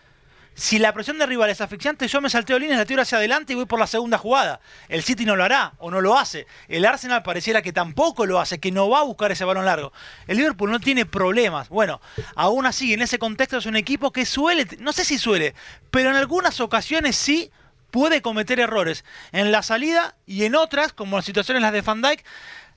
Si 0.60 0.78
la 0.78 0.92
presión 0.92 1.16
de 1.16 1.24
rival 1.24 1.48
es 1.48 1.62
asfixiante, 1.62 2.06
yo 2.06 2.20
me 2.20 2.28
salteo 2.28 2.58
líneas, 2.58 2.78
la 2.78 2.84
tiro 2.84 3.00
hacia 3.00 3.16
adelante 3.16 3.54
y 3.54 3.56
voy 3.56 3.64
por 3.64 3.78
la 3.78 3.86
segunda 3.86 4.18
jugada. 4.18 4.60
El 4.90 5.02
City 5.02 5.24
no 5.24 5.34
lo 5.34 5.42
hará 5.42 5.72
o 5.78 5.90
no 5.90 6.02
lo 6.02 6.18
hace. 6.18 6.46
El 6.68 6.84
Arsenal 6.84 7.22
pareciera 7.22 7.62
que 7.62 7.72
tampoco 7.72 8.26
lo 8.26 8.38
hace, 8.38 8.60
que 8.60 8.70
no 8.70 8.90
va 8.90 8.98
a 8.98 9.04
buscar 9.04 9.32
ese 9.32 9.46
balón 9.46 9.64
largo. 9.64 9.90
El 10.26 10.36
Liverpool 10.36 10.70
no 10.70 10.78
tiene 10.78 11.06
problemas. 11.06 11.70
Bueno, 11.70 12.02
aún 12.36 12.66
así, 12.66 12.92
en 12.92 13.00
ese 13.00 13.18
contexto 13.18 13.56
es 13.56 13.64
un 13.64 13.74
equipo 13.74 14.12
que 14.12 14.26
suele, 14.26 14.66
no 14.80 14.92
sé 14.92 15.06
si 15.06 15.16
suele, 15.16 15.54
pero 15.90 16.10
en 16.10 16.16
algunas 16.16 16.60
ocasiones 16.60 17.16
sí 17.16 17.50
puede 17.90 18.20
cometer 18.20 18.60
errores. 18.60 19.06
En 19.32 19.52
la 19.52 19.62
salida 19.62 20.14
y 20.26 20.44
en 20.44 20.56
otras, 20.56 20.92
como 20.92 21.16
en 21.16 21.22
situaciones 21.22 21.62
las 21.62 21.72
de 21.72 21.80
Van 21.80 22.02
Dijk, 22.02 22.22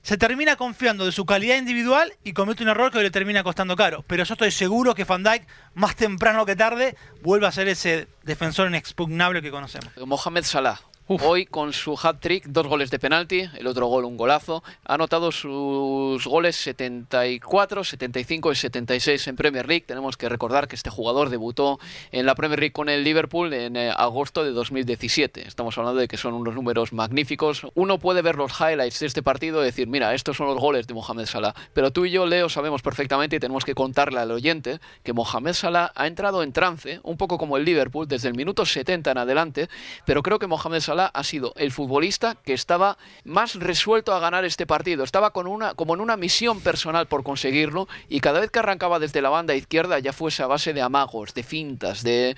se 0.04 0.18
termina 0.18 0.56
confiando 0.56 1.06
de 1.06 1.12
su 1.12 1.24
calidad 1.24 1.56
individual 1.56 2.12
y 2.22 2.34
comete 2.34 2.62
un 2.62 2.68
error 2.68 2.92
que 2.92 3.02
le 3.02 3.10
termina 3.10 3.42
costando 3.42 3.74
caro. 3.74 4.04
Pero 4.06 4.22
yo 4.22 4.34
estoy 4.34 4.50
seguro 4.50 4.94
que 4.94 5.04
Van 5.04 5.24
Dijk, 5.24 5.46
más 5.72 5.96
temprano 5.96 6.44
que 6.44 6.54
tarde, 6.54 6.94
vuelve 7.22 7.46
a 7.46 7.52
ser 7.52 7.68
ese 7.68 8.06
defensor 8.22 8.68
inexpugnable 8.68 9.40
que 9.40 9.50
conocemos. 9.50 9.90
Mohamed 9.96 10.44
Salah, 10.44 10.78
Hoy 11.06 11.44
con 11.44 11.74
su 11.74 11.98
hat-trick, 12.02 12.46
dos 12.46 12.66
goles 12.66 12.90
de 12.90 12.98
penalti, 12.98 13.46
el 13.58 13.66
otro 13.66 13.88
gol 13.88 14.06
un 14.06 14.16
golazo, 14.16 14.64
ha 14.86 14.94
anotado 14.94 15.32
sus 15.32 16.26
goles 16.26 16.56
74, 16.56 17.84
75 17.84 18.50
y 18.50 18.54
76 18.54 19.28
en 19.28 19.36
Premier 19.36 19.68
League. 19.68 19.84
Tenemos 19.86 20.16
que 20.16 20.30
recordar 20.30 20.66
que 20.66 20.76
este 20.76 20.88
jugador 20.88 21.28
debutó 21.28 21.78
en 22.10 22.24
la 22.24 22.34
Premier 22.34 22.58
League 22.58 22.72
con 22.72 22.88
el 22.88 23.04
Liverpool 23.04 23.52
en 23.52 23.76
eh, 23.76 23.90
agosto 23.94 24.44
de 24.44 24.52
2017. 24.52 25.46
Estamos 25.46 25.76
hablando 25.76 26.00
de 26.00 26.08
que 26.08 26.16
son 26.16 26.32
unos 26.32 26.54
números 26.54 26.94
magníficos. 26.94 27.66
Uno 27.74 27.98
puede 27.98 28.22
ver 28.22 28.36
los 28.36 28.58
highlights 28.58 29.00
de 29.00 29.06
este 29.06 29.22
partido 29.22 29.60
y 29.60 29.66
decir, 29.66 29.88
mira, 29.88 30.14
estos 30.14 30.38
son 30.38 30.46
los 30.46 30.58
goles 30.58 30.86
de 30.86 30.94
Mohamed 30.94 31.26
Salah. 31.26 31.54
Pero 31.74 31.90
tú 31.90 32.06
y 32.06 32.12
yo, 32.12 32.24
Leo, 32.24 32.48
sabemos 32.48 32.80
perfectamente 32.80 33.36
y 33.36 33.40
tenemos 33.40 33.66
que 33.66 33.74
contarle 33.74 34.20
al 34.20 34.30
oyente 34.30 34.80
que 35.02 35.12
Mohamed 35.12 35.52
Salah 35.52 35.92
ha 35.94 36.06
entrado 36.06 36.42
en 36.42 36.54
trance, 36.54 37.00
un 37.02 37.18
poco 37.18 37.36
como 37.36 37.58
el 37.58 37.66
Liverpool, 37.66 38.08
desde 38.08 38.28
el 38.28 38.34
minuto 38.34 38.64
70 38.64 39.10
en 39.10 39.18
adelante, 39.18 39.68
pero 40.06 40.22
creo 40.22 40.38
que 40.38 40.46
Mohamed 40.46 40.80
Salah 40.80 40.93
ha 41.00 41.24
sido 41.24 41.52
el 41.56 41.72
futbolista 41.72 42.36
que 42.44 42.52
estaba 42.52 42.96
más 43.24 43.54
resuelto 43.54 44.14
a 44.14 44.20
ganar 44.20 44.44
este 44.44 44.66
partido. 44.66 45.04
Estaba 45.04 45.30
con 45.30 45.46
una, 45.46 45.74
como 45.74 45.94
en 45.94 46.00
una 46.00 46.16
misión 46.16 46.60
personal 46.60 47.06
por 47.06 47.22
conseguirlo 47.22 47.88
y 48.08 48.20
cada 48.20 48.40
vez 48.40 48.50
que 48.50 48.58
arrancaba 48.60 48.98
desde 48.98 49.22
la 49.22 49.28
banda 49.28 49.54
izquierda 49.54 49.98
ya 49.98 50.12
fuese 50.12 50.42
a 50.42 50.46
base 50.46 50.72
de 50.72 50.82
amagos, 50.82 51.34
de 51.34 51.42
fintas, 51.42 52.02
de, 52.02 52.36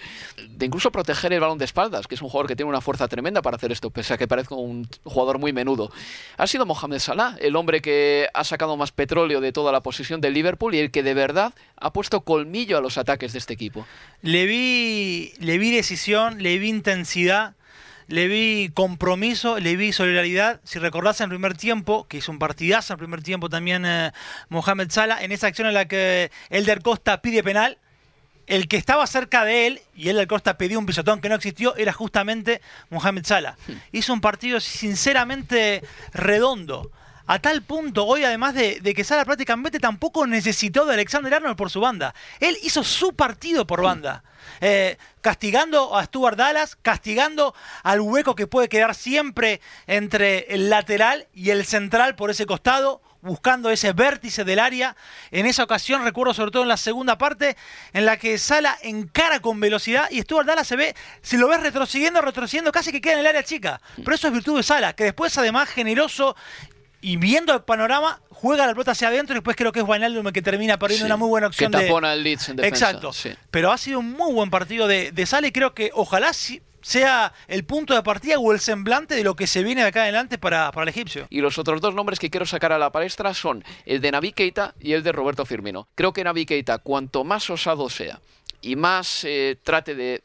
de 0.49 0.67
incluso 0.67 0.91
proteger 0.91 1.33
el 1.33 1.41
balón 1.41 1.59
de 1.59 1.65
espaldas, 1.65 2.07
que 2.07 2.15
es 2.15 2.23
un 2.23 2.29
jugador 2.29 2.49
que 2.49 2.57
tiene 2.57 2.71
una 2.71 2.81
fuerza 2.81 3.09
tremenda 3.09 3.43
para 3.43 3.57
hacer 3.57 3.73
esto, 3.73 3.91
pese 3.91 4.15
a 4.15 4.19
que 4.19 4.29
parezca 4.29 4.55
un 4.55 4.89
jugador 5.05 5.39
muy 5.39 5.53
menudo. 5.53 5.91
Ha 6.37 6.47
sido 6.47 6.67
Mohamed 6.67 6.99
Salah, 6.99 7.37
el 7.41 7.57
hombre 7.57 7.81
que 7.83 8.29
ha 8.33 8.45
sacado 8.45 8.77
más 8.77 8.93
petróleo 8.93 9.41
de 9.41 9.53
toda 9.53 9.73
la 9.73 9.81
posición 9.83 10.21
del 10.21 10.35
Liverpool 10.35 10.75
y 10.75 10.79
el 10.79 10.91
que 10.91 11.03
de 11.03 11.15
verdad 11.15 11.55
ha 11.77 11.93
puesto 11.93 12.23
colmillo 12.23 12.79
a 12.79 12.81
los 12.81 12.99
ataques 12.99 13.33
de 13.33 13.39
este 13.39 13.55
equipo. 13.55 13.87
Le 14.23 14.47
vi, 14.47 15.33
le 15.39 15.59
vi 15.59 15.71
decisión, 15.71 16.43
le 16.43 16.59
vi 16.59 16.69
intensidad 16.69 17.55
le 18.09 18.29
vi 18.29 18.71
compromiso, 18.73 19.59
le 19.59 19.77
vi 19.77 19.93
solidaridad. 19.93 20.61
Si 20.65 20.79
recordás 20.79 21.21
en 21.21 21.25
el 21.25 21.31
primer 21.31 21.57
tiempo, 21.57 22.07
que 22.09 22.19
hizo 22.19 22.31
un 22.33 22.39
partidazo 22.39 22.93
en 22.93 22.97
el 22.97 22.99
primer 22.99 23.23
tiempo 23.23 23.49
también 23.49 23.85
eh, 23.85 24.13
Mohamed 24.49 24.91
Salah, 24.91 25.23
en 25.23 25.33
esa 25.33 25.49
acción 25.49 25.69
en 25.69 25.75
la 25.75 25.87
que 25.87 26.31
Elder 26.51 26.83
Costa 26.83 27.21
pide 27.21 27.43
penal, 27.43 27.79
el 28.47 28.69
que 28.69 28.77
estaba 28.77 29.07
cerca 29.07 29.45
de 29.45 29.67
él, 29.67 29.81
y 29.95 30.09
Elder 30.09 30.29
Costa 30.29 30.57
pidió 30.57 30.79
un 30.79 30.87
pisotón 30.87 31.21
que 31.21 31.29
no 31.29 31.35
existió, 31.35 31.75
era 31.77 31.93
justamente 31.93 32.61
Mohamed 32.91 33.25
Salah. 33.25 33.57
Hizo 33.91 34.13
un 34.13 34.21
partido 34.21 34.61
sinceramente 34.61 35.83
redondo. 36.13 36.93
A 37.29 37.41
tal 37.41 37.63
punto, 37.63 38.07
hoy 38.07 38.23
además 38.23 38.55
de, 38.55 38.81
que 38.95 39.03
Salah 39.03 39.25
prácticamente 39.25 39.81
tampoco 39.81 40.27
necesitó 40.29 40.87
de 40.87 40.95
Alexander 40.95 41.35
Arnold 41.35 41.57
por 41.57 41.71
su 41.71 41.81
banda. 41.81 42.15
Él 42.39 42.57
hizo 42.63 42.85
su 42.85 43.15
partido 43.15 43.67
por 43.67 43.83
banda. 43.83 44.23
Eh, 44.61 44.97
castigando 45.23 45.97
a 45.97 46.05
Stuart 46.05 46.39
Dallas, 46.39 46.77
castigando 46.81 47.53
al 47.83 48.01
hueco 48.01 48.37
que 48.37 48.47
puede 48.47 48.69
quedar 48.69 48.95
siempre 48.95 49.61
entre 49.89 50.55
el 50.55 50.71
lateral 50.71 51.27
y 51.35 51.51
el 51.51 51.65
central 51.65 52.15
por 52.15 52.31
ese 52.31 52.47
costado, 52.47 53.03
buscando 53.23 53.71
ese 53.71 53.93
vértice 53.93 54.45
del 54.45 54.61
área. 54.61 54.95
En 55.33 55.47
esa 55.47 55.65
ocasión, 55.65 56.05
recuerdo 56.05 56.33
sobre 56.33 56.53
todo 56.53 56.63
en 56.63 56.69
la 56.69 56.77
segunda 56.77 57.19
parte, 57.19 57.57
en 57.93 58.07
la 58.07 58.19
que 58.19 58.39
Sala 58.39 58.79
encara 58.83 59.41
con 59.41 59.59
velocidad 59.59 60.09
y 60.13 60.23
Stuart 60.23 60.47
Dallas 60.47 60.69
se 60.69 60.77
ve, 60.77 60.95
si 61.23 61.37
lo 61.37 61.49
ves 61.49 61.61
retrocediendo, 61.61 62.21
retrocediendo, 62.21 62.71
casi 62.71 62.93
que 62.93 63.01
queda 63.01 63.15
en 63.15 63.19
el 63.19 63.27
área 63.27 63.43
chica. 63.43 63.81
Pero 63.97 64.15
eso 64.15 64.29
es 64.29 64.33
virtud 64.33 64.59
de 64.59 64.63
Sala, 64.63 64.93
que 64.93 65.03
después 65.03 65.37
además 65.39 65.69
generoso 65.69 66.37
y 67.01 67.17
viendo 67.17 67.55
el 67.55 67.63
panorama, 67.63 68.21
juega 68.31 68.67
la 68.67 68.73
pelota 68.73 68.93
hacia 68.93 69.09
adentro 69.09 69.35
y 69.35 69.39
después 69.39 69.57
creo 69.57 69.73
que 69.73 69.81
es 69.81 69.87
Wijnaldum 69.87 70.27
el 70.27 70.33
que 70.33 70.43
termina 70.43 70.79
perdiendo 70.79 71.07
una 71.07 71.17
muy 71.17 71.29
buena 71.29 71.47
opción. 71.47 71.73
Que 71.73 71.87
tapona 71.87 72.13
el 72.15 72.23
Leeds 72.23 72.51
en 72.51 72.57
defensa. 72.57 72.91
Exacto. 72.91 73.13
Pero 73.51 73.73
ha 73.73 73.79
sido 73.79 74.01
un 74.01 74.13
muy 74.13 74.33
buen 74.33 74.51
partido 74.51 74.87
de, 74.87 75.13
de 75.13 75.27
Sala 75.27 75.47
y 75.49 75.53
creo 75.53 75.75
que 75.75 75.91
ojalá 75.95 76.33
sea 76.33 77.33
el 77.49 77.65
punto 77.65 77.95
de 77.95 78.03
partida 78.03 78.39
o 78.39 78.53
el 78.53 78.61
semblante 78.61 79.15
de 79.15 79.25
lo 79.25 79.35
que 79.35 79.47
se 79.47 79.63
viene 79.63 79.83
de 79.83 79.89
acá 79.89 80.03
adelante 80.03 80.39
para, 80.39 80.71
para, 80.73 80.85
el 80.85 80.89
egipcio. 80.89 81.27
Y 81.31 81.41
los 81.41 81.59
otros 81.59 81.81
dos 81.81 81.95
nombres 81.95 82.19
que 82.19 82.31
quiero 82.31 82.47
sacar 82.47 82.73
a 82.73 82.79
la 82.79 82.93
palestra 82.93 83.35
son 83.35 83.65
el 83.85 84.01
de 84.01 84.13
Navi 84.13 84.33
Keita 84.33 84.75
y 84.81 84.93
el 84.93 85.03
de 85.03 85.13
Roberto 85.13 85.45
Firmino. 85.45 85.89
Creo 85.95 86.13
que 86.13 86.25
Navi 86.25 86.47
Keita, 86.47 86.79
cuanto 86.79 87.25
más 87.25 87.51
osado 87.51 87.91
sea 87.91 88.21
y 88.61 88.77
más 88.77 89.25
eh, 89.25 89.59
trate 89.63 89.95
de 89.95 90.23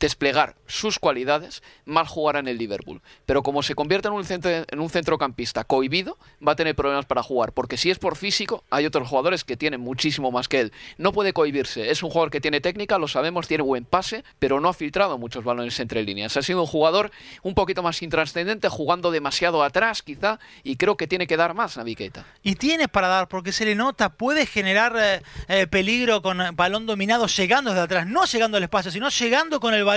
desplegar 0.00 0.56
sus 0.66 0.98
cualidades, 0.98 1.62
mal 1.84 2.06
jugará 2.06 2.40
en 2.40 2.48
el 2.48 2.58
Liverpool. 2.58 3.02
Pero 3.26 3.42
como 3.42 3.62
se 3.62 3.74
convierte 3.74 4.08
en 4.08 4.14
un, 4.14 4.24
en 4.26 4.80
un 4.80 4.90
centrocampista 4.90 5.64
cohibido, 5.64 6.18
va 6.46 6.52
a 6.52 6.56
tener 6.56 6.74
problemas 6.74 7.04
para 7.04 7.22
jugar. 7.22 7.52
Porque 7.52 7.76
si 7.76 7.90
es 7.90 7.98
por 7.98 8.16
físico, 8.16 8.64
hay 8.70 8.86
otros 8.86 9.08
jugadores 9.08 9.44
que 9.44 9.56
tienen 9.56 9.80
muchísimo 9.80 10.32
más 10.32 10.48
que 10.48 10.60
él. 10.60 10.72
No 10.96 11.12
puede 11.12 11.32
cohibirse. 11.32 11.90
Es 11.90 12.02
un 12.02 12.10
jugador 12.10 12.30
que 12.30 12.40
tiene 12.40 12.60
técnica, 12.60 12.98
lo 12.98 13.08
sabemos, 13.08 13.46
tiene 13.46 13.62
buen 13.62 13.84
pase, 13.84 14.24
pero 14.38 14.58
no 14.58 14.70
ha 14.70 14.72
filtrado 14.72 15.18
muchos 15.18 15.44
balones 15.44 15.78
entre 15.80 16.02
líneas. 16.02 16.36
Ha 16.36 16.42
sido 16.42 16.62
un 16.62 16.66
jugador 16.66 17.10
un 17.42 17.54
poquito 17.54 17.82
más 17.82 18.00
intrascendente, 18.02 18.68
jugando 18.70 19.10
demasiado 19.10 19.62
atrás, 19.62 20.02
quizá, 20.02 20.40
y 20.64 20.76
creo 20.76 20.96
que 20.96 21.06
tiene 21.06 21.26
que 21.26 21.36
dar 21.36 21.52
más 21.54 21.76
a 21.76 21.82
Viqueta. 21.82 22.24
Y 22.42 22.54
tiene 22.54 22.88
para 22.88 23.08
dar, 23.08 23.28
porque 23.28 23.52
se 23.52 23.66
le 23.66 23.74
nota, 23.74 24.14
puede 24.14 24.46
generar 24.46 24.96
eh, 24.98 25.22
eh, 25.48 25.66
peligro 25.66 26.22
con 26.22 26.38
balón 26.54 26.86
dominado 26.86 27.26
llegando 27.26 27.70
desde 27.70 27.82
atrás, 27.82 28.06
no 28.06 28.24
llegando 28.24 28.56
al 28.56 28.62
espacio, 28.62 28.90
sino 28.90 29.10
llegando 29.10 29.60
con 29.60 29.74
el 29.74 29.84
balón 29.84 29.89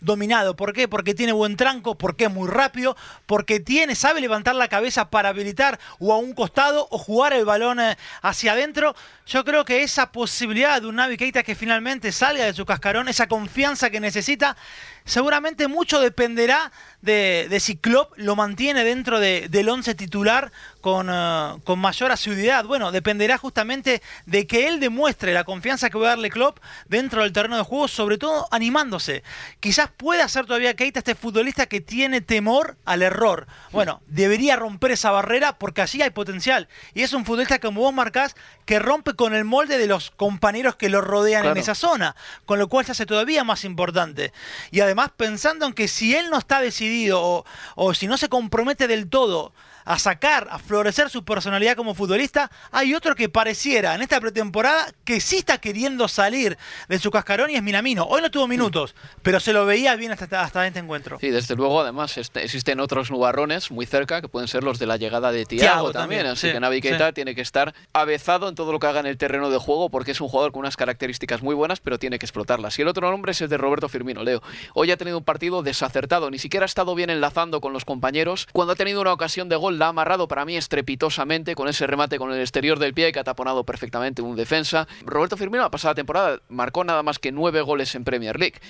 dominado. 0.00 0.56
¿Por 0.56 0.72
qué? 0.72 0.88
Porque 0.88 1.14
tiene 1.14 1.32
buen 1.32 1.56
tranco, 1.56 1.96
porque 1.96 2.24
es 2.24 2.30
muy 2.30 2.48
rápido, 2.48 2.96
porque 3.26 3.60
tiene, 3.60 3.94
sabe 3.94 4.20
levantar 4.20 4.54
la 4.54 4.68
cabeza 4.68 5.10
para 5.10 5.30
habilitar 5.30 5.78
o 5.98 6.12
a 6.12 6.18
un 6.18 6.34
costado 6.34 6.88
o 6.90 6.98
jugar 6.98 7.32
el 7.32 7.44
balón 7.44 7.80
eh, 7.80 7.96
hacia 8.22 8.52
adentro. 8.52 8.94
Yo 9.26 9.44
creo 9.44 9.64
que 9.64 9.82
esa 9.82 10.12
posibilidad 10.12 10.80
de 10.80 10.88
un 10.88 10.96
Navi 10.96 11.16
Keita 11.16 11.42
que 11.42 11.54
finalmente 11.54 12.12
salga 12.12 12.44
de 12.44 12.54
su 12.54 12.66
cascarón, 12.66 13.08
esa 13.08 13.28
confianza 13.28 13.90
que 13.90 14.00
necesita, 14.00 14.56
seguramente 15.04 15.68
mucho 15.68 16.00
dependerá 16.00 16.72
de, 17.02 17.58
si 17.60 17.76
Klopp 17.76 18.12
lo 18.16 18.36
mantiene 18.36 18.84
dentro 18.84 19.18
del 19.20 19.68
once 19.68 19.94
titular 19.94 20.52
con, 20.80 21.08
eh, 21.10 21.60
con, 21.64 21.78
mayor 21.78 22.12
asiduidad. 22.12 22.64
Bueno, 22.64 22.92
dependerá 22.92 23.38
justamente 23.38 24.02
de 24.26 24.46
que 24.46 24.68
él 24.68 24.80
demuestre 24.80 25.32
la 25.32 25.44
confianza 25.44 25.90
que 25.90 25.98
va 25.98 26.06
a 26.06 26.10
darle 26.10 26.30
Klopp 26.30 26.58
dentro 26.88 27.22
del 27.22 27.32
terreno 27.32 27.56
de 27.56 27.62
juego, 27.62 27.88
sobre 27.88 28.18
todo 28.18 28.46
animándose. 28.50 29.22
Quizás 29.60 29.90
pueda 29.96 30.28
ser 30.28 30.46
todavía 30.46 30.74
Keita 30.74 31.00
este 31.00 31.14
futbolista 31.14 31.66
que 31.66 31.80
tiene 31.80 32.20
temor 32.20 32.76
al 32.84 33.02
error. 33.02 33.46
Bueno, 33.72 34.00
debería 34.06 34.56
romper 34.56 34.92
esa 34.92 35.10
barrera 35.10 35.58
porque 35.58 35.82
allí 35.82 36.02
hay 36.02 36.10
potencial. 36.10 36.68
Y 36.94 37.02
es 37.02 37.12
un 37.12 37.24
futbolista, 37.24 37.58
como 37.58 37.80
vos 37.80 37.94
marcás, 37.94 38.36
que 38.64 38.78
rompe 38.78 39.14
con 39.14 39.34
el 39.34 39.44
molde 39.44 39.78
de 39.78 39.86
los 39.86 40.10
compañeros 40.10 40.76
que 40.76 40.88
lo 40.88 41.00
rodean 41.00 41.46
en 41.46 41.56
esa 41.56 41.74
zona, 41.74 42.14
con 42.46 42.58
lo 42.58 42.68
cual 42.68 42.86
se 42.86 42.92
hace 42.92 43.06
todavía 43.06 43.44
más 43.44 43.64
importante. 43.64 44.32
Y 44.70 44.80
además 44.80 44.91
pensando 45.16 45.66
en 45.66 45.72
que 45.72 45.88
si 45.88 46.14
él 46.14 46.30
no 46.30 46.38
está 46.38 46.60
decidido 46.60 47.20
o, 47.22 47.44
o 47.74 47.94
si 47.94 48.06
no 48.06 48.16
se 48.16 48.28
compromete 48.28 48.88
del 48.88 49.08
todo 49.08 49.52
a 49.84 49.98
sacar, 49.98 50.48
a 50.50 50.58
florecer 50.58 51.10
su 51.10 51.24
personalidad 51.24 51.76
como 51.76 51.94
futbolista, 51.94 52.50
hay 52.70 52.94
otro 52.94 53.14
que 53.14 53.28
pareciera 53.28 53.94
en 53.94 54.02
esta 54.02 54.20
pretemporada 54.20 54.92
que 55.04 55.20
sí 55.20 55.38
está 55.38 55.58
queriendo 55.58 56.08
salir 56.08 56.56
de 56.88 56.98
su 56.98 57.10
cascarón 57.10 57.50
y 57.50 57.56
es 57.56 57.62
Minamino. 57.62 58.04
Hoy 58.04 58.22
no 58.22 58.30
tuvo 58.30 58.46
minutos, 58.48 58.94
pero 59.22 59.40
se 59.40 59.52
lo 59.52 59.66
veía 59.66 59.96
bien 59.96 60.12
hasta, 60.12 60.42
hasta 60.42 60.66
este 60.66 60.78
encuentro. 60.78 61.18
Sí, 61.20 61.30
desde 61.30 61.56
luego, 61.56 61.80
además 61.80 62.16
este, 62.16 62.44
existen 62.44 62.80
otros 62.80 63.10
nubarrones 63.10 63.70
muy 63.70 63.86
cerca 63.86 64.20
que 64.20 64.28
pueden 64.28 64.48
ser 64.48 64.62
los 64.62 64.78
de 64.78 64.86
la 64.86 64.96
llegada 64.96 65.32
de 65.32 65.44
Tiago 65.44 65.92
también, 65.92 66.26
así 66.26 66.50
que 66.52 66.60
Navi 66.60 66.80
Keita 66.80 67.12
tiene 67.12 67.34
que 67.34 67.40
estar 67.40 67.74
avezado 67.92 68.48
en 68.48 68.54
todo 68.54 68.72
lo 68.72 68.78
que 68.78 68.86
haga 68.86 69.00
en 69.00 69.06
el 69.06 69.16
terreno 69.16 69.50
de 69.50 69.58
juego 69.58 69.90
porque 69.90 70.12
es 70.12 70.20
un 70.20 70.28
jugador 70.28 70.52
con 70.52 70.60
unas 70.60 70.76
características 70.76 71.42
muy 71.42 71.54
buenas, 71.54 71.80
pero 71.80 71.98
tiene 71.98 72.18
que 72.18 72.26
explotarlas. 72.26 72.78
Y 72.78 72.82
el 72.82 72.88
otro 72.88 73.10
nombre 73.10 73.32
es 73.32 73.40
el 73.40 73.48
de 73.48 73.58
Roberto 73.58 73.88
Firmino, 73.88 74.22
Leo. 74.22 74.42
Hoy 74.74 74.81
ha 74.90 74.96
tenido 74.96 75.18
un 75.18 75.24
partido 75.24 75.62
desacertado, 75.62 76.30
ni 76.30 76.38
siquiera 76.38 76.64
ha 76.64 76.66
estado 76.66 76.94
bien 76.94 77.10
enlazando 77.10 77.60
con 77.60 77.72
los 77.72 77.84
compañeros. 77.84 78.48
Cuando 78.52 78.72
ha 78.72 78.76
tenido 78.76 79.00
una 79.00 79.12
ocasión 79.12 79.48
de 79.48 79.56
gol 79.56 79.78
la 79.78 79.86
ha 79.86 79.88
amarrado 79.90 80.28
para 80.28 80.44
mí 80.44 80.56
estrepitosamente 80.56 81.54
con 81.54 81.68
ese 81.68 81.86
remate 81.86 82.18
con 82.18 82.32
el 82.32 82.40
exterior 82.40 82.78
del 82.78 82.94
pie 82.94 83.12
que 83.12 83.20
ha 83.20 83.24
taponado 83.24 83.64
perfectamente 83.64 84.22
un 84.22 84.36
defensa. 84.36 84.88
Roberto 85.04 85.36
Firmino 85.36 85.62
la 85.62 85.70
pasada 85.70 85.94
temporada 85.94 86.40
marcó 86.48 86.84
nada 86.84 87.02
más 87.02 87.18
que 87.18 87.32
nueve 87.32 87.60
goles 87.62 87.94
en 87.94 88.04
Premier 88.04 88.38
League. 88.38 88.60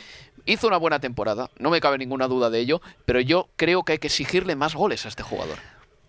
Hizo 0.44 0.66
una 0.66 0.76
buena 0.76 1.00
temporada, 1.00 1.50
no 1.58 1.70
me 1.70 1.80
cabe 1.80 1.98
ninguna 1.98 2.28
duda 2.28 2.50
de 2.50 2.60
ello, 2.60 2.82
pero 3.04 3.20
yo 3.20 3.48
creo 3.56 3.82
que 3.84 3.92
hay 3.92 3.98
que 3.98 4.08
exigirle 4.08 4.56
más 4.56 4.74
goles 4.74 5.06
a 5.06 5.08
este 5.08 5.22
jugador. 5.22 5.58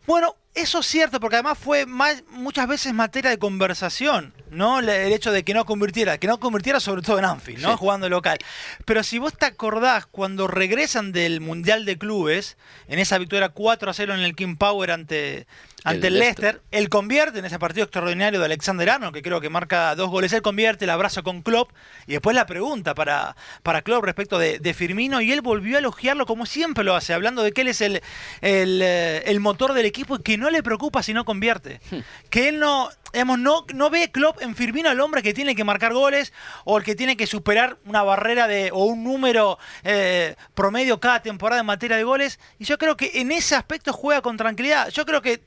Bueno, 0.05 0.35
eso 0.53 0.79
es 0.79 0.85
cierto, 0.85 1.19
porque 1.19 1.37
además 1.37 1.57
fue 1.57 1.85
muchas 1.85 2.67
veces 2.67 2.93
materia 2.93 3.31
de 3.31 3.39
conversación, 3.39 4.33
¿no? 4.51 4.79
El 4.79 4.89
hecho 4.89 5.31
de 5.31 5.43
que 5.43 5.53
no 5.53 5.65
convirtiera, 5.65 6.17
que 6.17 6.27
no 6.27 6.39
convirtiera 6.39 6.79
sobre 6.79 7.01
todo 7.01 7.17
en 7.17 7.25
Anfield, 7.25 7.61
¿no? 7.61 7.77
Jugando 7.77 8.07
local. 8.09 8.37
Pero 8.85 9.01
si 9.03 9.17
vos 9.17 9.33
te 9.35 9.45
acordás, 9.45 10.05
cuando 10.05 10.47
regresan 10.47 11.11
del 11.11 11.41
Mundial 11.41 11.85
de 11.85 11.97
Clubes, 11.97 12.57
en 12.87 12.99
esa 12.99 13.17
victoria 13.17 13.49
4 13.49 13.89
a 13.89 13.93
0 13.93 14.13
en 14.13 14.19
el 14.19 14.35
King 14.35 14.57
Power 14.57 14.91
ante, 14.91 15.47
ante 15.83 16.07
el, 16.07 16.19
Leicester. 16.19 16.61
Él 16.71 16.89
convierte 16.89 17.39
en 17.39 17.45
ese 17.45 17.59
partido 17.59 17.83
extraordinario 17.83 18.39
de 18.39 18.45
Alexander 18.45 18.89
Arnold, 18.89 19.13
que 19.13 19.21
creo 19.21 19.41
que 19.41 19.49
marca 19.49 19.95
dos 19.95 20.09
goles. 20.09 20.33
Él 20.33 20.41
convierte, 20.41 20.85
el 20.85 20.91
abrazo 20.91 21.23
con 21.23 21.41
Klopp 21.41 21.71
y 22.07 22.13
después 22.13 22.35
la 22.35 22.45
pregunta 22.45 22.95
para, 22.95 23.35
para 23.63 23.81
Klopp 23.81 24.03
respecto 24.03 24.39
de, 24.39 24.73
Firmino. 24.73 25.21
Y 25.21 25.31
él 25.31 25.41
volvió 25.41 25.75
a 25.75 25.79
elogiarlo 25.79 26.25
como 26.25 26.45
siempre 26.45 26.83
lo 26.83 26.95
hace, 26.95 27.13
hablando 27.13 27.43
de 27.43 27.51
que 27.51 27.61
él 27.61 27.67
es 27.67 27.81
el, 27.81 28.01
el, 28.41 28.81
eh, 28.81 29.23
el 29.25 29.39
motor 29.39 29.73
del 29.73 29.85
equipo 29.85 30.15
y 30.15 30.23
que 30.23 30.37
no 30.37 30.49
le 30.49 30.63
preocupa 30.63 31.03
si 31.03 31.13
no 31.13 31.25
convierte. 31.25 31.79
Hmm. 31.91 31.99
Que 32.29 32.49
él 32.49 32.59
no, 32.59 32.89
digamos, 33.13 33.39
no, 33.39 33.65
no 33.73 33.89
ve 33.89 34.11
Klopp 34.11 34.41
en 34.41 34.55
Firmino 34.55 34.91
el 34.91 34.99
hombre 34.99 35.21
que 35.21 35.33
tiene 35.33 35.55
que 35.55 35.63
marcar 35.63 35.93
goles 35.93 36.33
o 36.65 36.77
el 36.77 36.83
que 36.83 36.95
tiene 36.95 37.15
que 37.15 37.27
superar 37.27 37.77
una 37.85 38.01
barrera 38.03 38.47
de 38.47 38.71
o 38.71 38.85
un 38.85 39.03
número 39.03 39.59
eh, 39.83 40.35
promedio 40.55 40.99
cada 40.99 41.21
temporada 41.21 41.61
en 41.61 41.67
materia 41.67 41.95
de 41.95 42.03
goles. 42.03 42.39
Y 42.57 42.65
yo 42.65 42.77
creo 42.77 42.97
que 42.97 43.11
en 43.15 43.31
ese 43.31 43.55
aspecto 43.55 43.93
juega 43.93 44.21
con 44.21 44.37
tranquilidad. 44.37 44.89
Yo 44.89 45.05
creo 45.05 45.21
que 45.21 45.41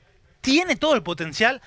tiene 0.47 0.77
todo 0.77 0.95
el 0.95 1.03
potencial. 1.03 1.61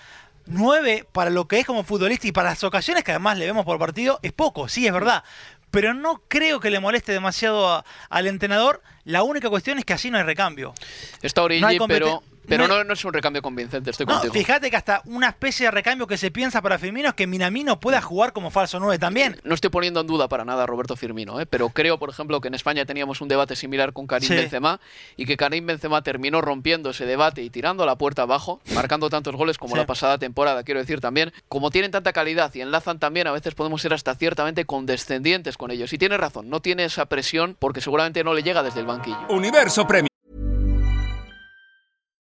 9 0.45 1.05
para 1.11 1.29
lo 1.29 1.49
que 1.49 1.59
es 1.59 1.65
como 1.65 1.83
futbolista 1.83 2.27
y 2.27 2.31
para 2.31 2.51
las 2.51 2.63
ocasiones 2.63 3.03
que 3.03 3.11
además 3.11 3.37
le 3.37 3.45
vemos 3.45 3.65
por 3.65 3.77
partido 3.77 4.19
es 4.23 4.31
poco, 4.31 4.69
sí, 4.69 4.87
es 4.87 4.93
verdad. 4.93 5.25
Pero 5.69 5.93
no 5.93 6.23
creo 6.29 6.61
que 6.61 6.69
le 6.71 6.79
moleste 6.79 7.11
demasiado 7.11 7.83
al 8.09 8.27
entrenador. 8.27 8.81
La 9.03 9.21
única 9.23 9.49
cuestión 9.49 9.79
es 9.79 9.85
que 9.85 9.91
así 9.91 10.09
no 10.09 10.17
hay 10.17 10.23
recambio. 10.23 10.73
Está 11.21 11.43
Origi, 11.43 11.77
pero 11.87 12.23
pero 12.49 12.67
no, 12.67 12.83
no, 12.83 12.93
es 12.93 13.05
un 13.05 13.13
recambio 13.13 13.41
convincente, 13.41 13.91
estoy 13.91 14.05
contigo. 14.05 14.33
Fíjate 14.33 14.69
que 14.69 14.75
hasta 14.75 15.01
una 15.05 15.29
especie 15.29 15.67
de 15.67 15.71
recambio 15.71 16.07
que 16.07 16.17
se 16.17 16.31
piensa 16.31 16.61
para 16.61 16.77
Firmino 16.77 17.09
es 17.09 17.15
que 17.15 17.27
Minamino 17.27 17.79
pueda 17.79 18.01
jugar 18.01 18.33
como 18.33 18.49
falso 18.51 18.79
9 18.79 18.97
también. 18.99 19.39
No 19.43 19.55
estoy 19.55 19.69
poniendo 19.69 20.01
en 20.01 20.07
duda 20.07 20.27
para 20.27 20.45
nada 20.45 20.63
a 20.63 20.65
Roberto 20.65 20.95
Firmino, 20.95 21.39
¿eh? 21.39 21.45
pero 21.45 21.69
creo, 21.69 21.99
por 21.99 22.09
ejemplo, 22.09 22.41
que 22.41 22.47
en 22.47 22.55
España 22.55 22.85
teníamos 22.85 23.21
un 23.21 23.27
debate 23.27 23.55
similar 23.55 23.93
con 23.93 24.07
Karim 24.07 24.29
Benzema 24.29 24.79
y 25.15 25.25
que 25.25 25.37
Karim 25.37 25.65
Benzema 25.65 26.01
terminó 26.01 26.41
rompiendo 26.41 26.89
ese 26.89 27.05
debate 27.05 27.41
y 27.41 27.49
tirando 27.49 27.85
la 27.85 27.97
puerta 27.97 28.23
abajo, 28.23 28.61
marcando 28.73 29.09
tantos 29.09 29.35
goles 29.35 29.57
como 29.57 29.75
la 29.75 29.85
pasada 29.85 30.17
temporada, 30.17 30.63
quiero 30.63 30.79
decir 30.79 30.99
también. 30.99 31.31
Como 31.47 31.71
tienen 31.71 31.91
tanta 31.91 32.13
calidad 32.13 32.53
y 32.53 32.61
enlazan 32.61 32.99
también, 32.99 33.27
a 33.27 33.31
veces 33.31 33.55
podemos 33.55 33.81
ser 33.81 33.93
hasta 33.93 34.15
ciertamente 34.15 34.65
condescendientes 34.65 35.57
con 35.57 35.71
ellos. 35.71 35.93
Y 35.93 35.97
tiene 35.97 36.17
razón, 36.17 36.49
no 36.49 36.61
tiene 36.61 36.85
esa 36.85 37.05
presión 37.05 37.55
porque 37.59 37.81
seguramente 37.81 38.23
no 38.23 38.33
le 38.33 38.43
llega 38.43 38.63
desde 38.63 38.79
el 38.79 38.85
banquillo. 38.85 39.27
Universo 39.29 39.87
Premio. 39.87 40.09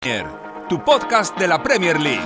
Tu 0.00 0.78
podcast 0.84 1.36
de 1.40 1.48
la 1.48 1.60
Premier 1.60 1.98
League. 1.98 2.22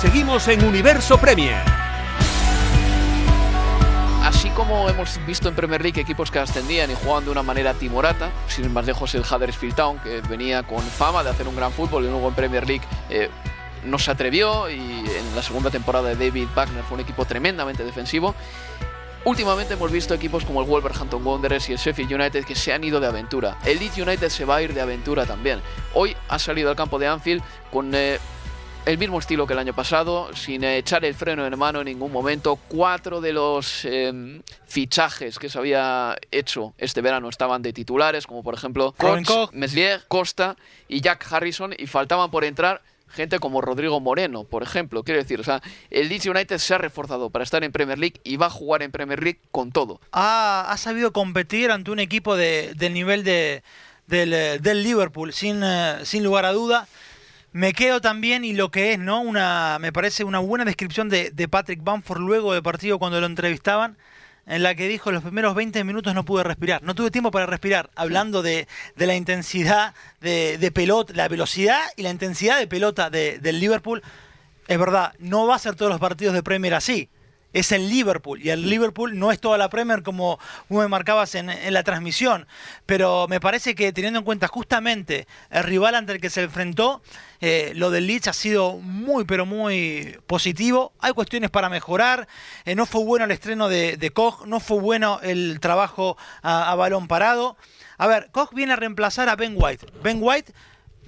Seguimos 0.00 0.46
en 0.46 0.64
Universo 0.64 1.18
Premier. 1.18 1.83
Como 4.56 4.88
hemos 4.88 5.18
visto 5.26 5.48
en 5.48 5.56
Premier 5.56 5.82
League 5.82 6.00
equipos 6.00 6.30
que 6.30 6.38
ascendían 6.38 6.88
y 6.88 6.94
jugaban 6.94 7.24
de 7.24 7.30
una 7.32 7.42
manera 7.42 7.74
timorata, 7.74 8.30
sin 8.46 8.72
más 8.72 8.86
lejos 8.86 9.12
el 9.16 9.22
Huddersfield 9.22 9.74
Town, 9.74 9.98
que 9.98 10.20
venía 10.20 10.62
con 10.62 10.80
fama 10.80 11.24
de 11.24 11.30
hacer 11.30 11.48
un 11.48 11.56
gran 11.56 11.72
fútbol 11.72 12.04
y 12.04 12.08
luego 12.08 12.28
en 12.28 12.34
Premier 12.34 12.64
League 12.64 12.84
eh, 13.10 13.30
no 13.84 13.98
se 13.98 14.12
atrevió 14.12 14.70
y 14.70 14.78
en 14.78 15.34
la 15.34 15.42
segunda 15.42 15.70
temporada 15.70 16.10
de 16.10 16.14
David 16.14 16.46
Wagner 16.54 16.84
fue 16.84 16.94
un 16.94 17.00
equipo 17.00 17.24
tremendamente 17.24 17.84
defensivo. 17.84 18.32
Últimamente 19.24 19.74
hemos 19.74 19.90
visto 19.90 20.14
equipos 20.14 20.44
como 20.44 20.60
el 20.62 20.68
Wolverhampton 20.68 21.26
Wanderers 21.26 21.68
y 21.70 21.72
el 21.72 21.78
Sheffield 21.78 22.12
United 22.12 22.44
que 22.44 22.54
se 22.54 22.72
han 22.72 22.84
ido 22.84 23.00
de 23.00 23.08
aventura. 23.08 23.58
El 23.64 23.80
Leeds 23.80 23.98
United 23.98 24.28
se 24.28 24.44
va 24.44 24.56
a 24.56 24.62
ir 24.62 24.72
de 24.72 24.80
aventura 24.80 25.26
también. 25.26 25.62
Hoy 25.94 26.16
ha 26.28 26.38
salido 26.38 26.70
al 26.70 26.76
campo 26.76 27.00
de 27.00 27.08
Anfield 27.08 27.42
con 27.72 27.92
eh, 27.94 28.20
el 28.86 28.98
mismo 28.98 29.18
estilo 29.18 29.46
que 29.46 29.54
el 29.54 29.58
año 29.58 29.74
pasado, 29.74 30.28
sin 30.36 30.62
echar 30.62 31.04
el 31.06 31.14
freno 31.14 31.46
en 31.46 31.58
mano 31.58 31.80
en 31.80 31.86
ningún 31.86 32.12
momento. 32.12 32.56
Cuatro 32.68 33.22
de 33.22 33.32
los 33.32 33.84
eh, 33.84 34.42
fichajes 34.66 35.38
que 35.38 35.48
se 35.48 35.58
había 35.58 36.16
hecho 36.30 36.74
este 36.76 37.00
verano 37.00 37.30
estaban 37.30 37.62
de 37.62 37.72
titulares, 37.72 38.26
como 38.26 38.42
por 38.42 38.52
ejemplo 38.54 38.92
Koch. 38.98 39.52
Meslier, 39.52 40.02
Costa 40.06 40.56
y 40.86 41.00
Jack 41.00 41.26
Harrison, 41.32 41.74
y 41.78 41.86
faltaban 41.86 42.30
por 42.30 42.44
entrar 42.44 42.82
gente 43.08 43.38
como 43.38 43.62
Rodrigo 43.62 44.00
Moreno, 44.00 44.44
por 44.44 44.62
ejemplo. 44.62 45.02
Quiero 45.02 45.20
decir, 45.20 45.40
o 45.40 45.44
sea, 45.44 45.62
el 45.90 46.08
Leeds 46.10 46.26
United 46.26 46.58
se 46.58 46.74
ha 46.74 46.78
reforzado 46.78 47.30
para 47.30 47.42
estar 47.44 47.64
en 47.64 47.72
Premier 47.72 47.98
League 47.98 48.20
y 48.22 48.36
va 48.36 48.46
a 48.46 48.50
jugar 48.50 48.82
en 48.82 48.90
Premier 48.90 49.22
League 49.22 49.40
con 49.50 49.72
todo. 49.72 49.98
ha, 50.12 50.66
ha 50.68 50.76
sabido 50.76 51.12
competir 51.12 51.70
ante 51.70 51.90
un 51.90 52.00
equipo 52.00 52.36
de- 52.36 52.72
del 52.74 52.92
nivel 52.92 53.24
de, 53.24 53.62
del, 54.08 54.32
eh, 54.34 54.58
del 54.58 54.82
Liverpool, 54.82 55.32
sin, 55.32 55.62
eh, 55.64 56.00
sin 56.02 56.22
lugar 56.22 56.44
a 56.44 56.52
duda. 56.52 56.86
Me 57.54 57.72
quedo 57.72 58.00
también 58.00 58.44
y 58.44 58.52
lo 58.52 58.72
que 58.72 58.94
es, 58.94 58.98
¿no? 58.98 59.20
Una, 59.20 59.78
me 59.80 59.92
parece 59.92 60.24
una 60.24 60.40
buena 60.40 60.64
descripción 60.64 61.08
de, 61.08 61.30
de 61.30 61.46
Patrick 61.46 61.84
Bamford 61.84 62.18
luego 62.20 62.52
del 62.52 62.64
partido 62.64 62.98
cuando 62.98 63.20
lo 63.20 63.26
entrevistaban, 63.26 63.96
en 64.46 64.64
la 64.64 64.74
que 64.74 64.88
dijo 64.88 65.12
los 65.12 65.22
primeros 65.22 65.54
20 65.54 65.84
minutos 65.84 66.14
no 66.16 66.24
pude 66.24 66.42
respirar, 66.42 66.82
no 66.82 66.96
tuve 66.96 67.12
tiempo 67.12 67.30
para 67.30 67.46
respirar, 67.46 67.90
hablando 67.94 68.42
de, 68.42 68.66
de 68.96 69.06
la 69.06 69.14
intensidad 69.14 69.94
de, 70.20 70.58
de 70.58 70.70
pelota, 70.72 71.12
la 71.14 71.28
velocidad 71.28 71.80
y 71.96 72.02
la 72.02 72.10
intensidad 72.10 72.58
de 72.58 72.66
pelota 72.66 73.08
de- 73.08 73.38
del 73.38 73.60
Liverpool. 73.60 74.02
Es 74.66 74.78
verdad, 74.78 75.14
no 75.20 75.46
va 75.46 75.54
a 75.54 75.58
ser 75.60 75.76
todos 75.76 75.92
los 75.92 76.00
partidos 76.00 76.34
de 76.34 76.42
Premier 76.42 76.74
así. 76.74 77.08
Es 77.54 77.72
el 77.72 77.88
Liverpool. 77.88 78.42
Y 78.42 78.50
el 78.50 78.68
Liverpool 78.68 79.18
no 79.18 79.32
es 79.32 79.40
toda 79.40 79.56
la 79.56 79.70
Premier 79.70 80.02
como 80.02 80.38
vos 80.68 80.82
me 80.82 80.88
marcabas 80.88 81.34
en, 81.34 81.48
en 81.48 81.72
la 81.72 81.82
transmisión. 81.82 82.46
Pero 82.84 83.26
me 83.28 83.40
parece 83.40 83.74
que 83.74 83.92
teniendo 83.92 84.18
en 84.18 84.24
cuenta 84.26 84.46
justamente 84.48 85.26
el 85.50 85.62
rival 85.62 85.94
ante 85.94 86.12
el 86.12 86.20
que 86.20 86.28
se 86.28 86.42
enfrentó, 86.42 87.00
eh, 87.40 87.72
lo 87.74 87.90
del 87.90 88.06
Leeds 88.06 88.28
ha 88.28 88.32
sido 88.32 88.78
muy, 88.78 89.24
pero 89.24 89.46
muy 89.46 90.18
positivo. 90.26 90.92
Hay 91.00 91.12
cuestiones 91.12 91.50
para 91.50 91.68
mejorar. 91.68 92.26
Eh, 92.64 92.74
no 92.74 92.86
fue 92.86 93.04
bueno 93.04 93.24
el 93.24 93.30
estreno 93.30 93.68
de, 93.68 93.96
de 93.96 94.10
Koch. 94.10 94.44
No 94.46 94.60
fue 94.60 94.80
bueno 94.80 95.20
el 95.22 95.60
trabajo 95.60 96.16
a, 96.42 96.70
a 96.70 96.74
balón 96.74 97.08
parado. 97.08 97.56
A 97.96 98.06
ver, 98.08 98.30
Koch 98.32 98.52
viene 98.52 98.72
a 98.72 98.76
reemplazar 98.76 99.28
a 99.28 99.36
Ben 99.36 99.54
White. 99.56 99.86
Ben 100.02 100.18
White 100.20 100.52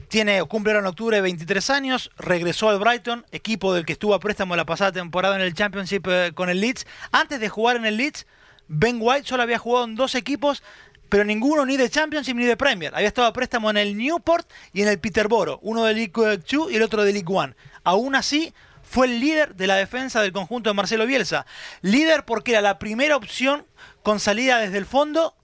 tiene, 0.09 0.43
cumple 0.45 0.73
en 0.73 0.87
octubre 0.87 1.21
23 1.21 1.71
años, 1.71 2.11
regresó 2.17 2.69
al 2.69 2.79
Brighton, 2.79 3.25
equipo 3.33 3.75
del 3.75 3.85
que 3.85 3.93
estuvo 3.93 4.15
a 4.15 4.21
préstamo 4.21 4.57
la 4.57 4.67
pasada 4.67 4.93
temporada 4.93 5.37
en 5.37 5.43
el 5.43 5.55
Championship 5.55 6.07
eh, 6.09 6.33
con 6.35 6.49
el 6.49 6.61
Leeds. 6.61 6.87
Antes 7.13 7.41
de 7.41 7.49
jugar 7.49 7.77
en 7.77 7.87
el 7.87 7.97
Leeds, 7.97 8.27
Ben 8.69 8.99
White 9.01 9.27
solo 9.27 9.43
había 9.43 9.59
jugado 9.59 9.85
en 9.87 9.95
dos 9.95 10.15
equipos, 10.15 10.63
pero 11.09 11.25
ninguno 11.25 11.67
ni 11.67 11.77
de 11.77 11.91
Championship 11.91 12.37
ni 12.37 12.45
de 12.45 12.57
Premier. 12.57 12.95
Había 12.95 13.09
estado 13.09 13.29
a 13.29 13.33
préstamo 13.33 13.71
en 13.71 13.77
el 13.77 13.97
Newport 13.97 14.51
y 14.73 14.83
en 14.83 14.89
el 14.89 14.99
Peterborough, 14.99 15.59
uno 15.63 15.85
de 15.85 15.95
League 15.95 16.13
2 16.15 16.71
y 16.71 16.77
el 16.77 16.83
otro 16.83 17.05
de 17.05 17.13
League 17.13 17.29
1. 17.29 17.55
Aún 17.85 18.15
así, 18.15 18.53
fue 18.83 19.07
el 19.07 19.21
líder 19.21 19.57
de 19.57 19.67
la 19.67 19.77
defensa 19.77 20.23
del 20.23 20.33
conjunto 20.33 20.71
de 20.71 20.75
Marcelo 20.75 21.07
Bielsa. 21.07 21.45
Líder 21.83 22.25
porque 22.25 22.53
era 22.53 22.61
la 22.61 22.79
primera 22.79 23.17
opción 23.17 23.67
con 24.03 24.21
salida 24.21 24.59
desde 24.59 24.79
el 24.79 24.87
fondo 24.87 25.35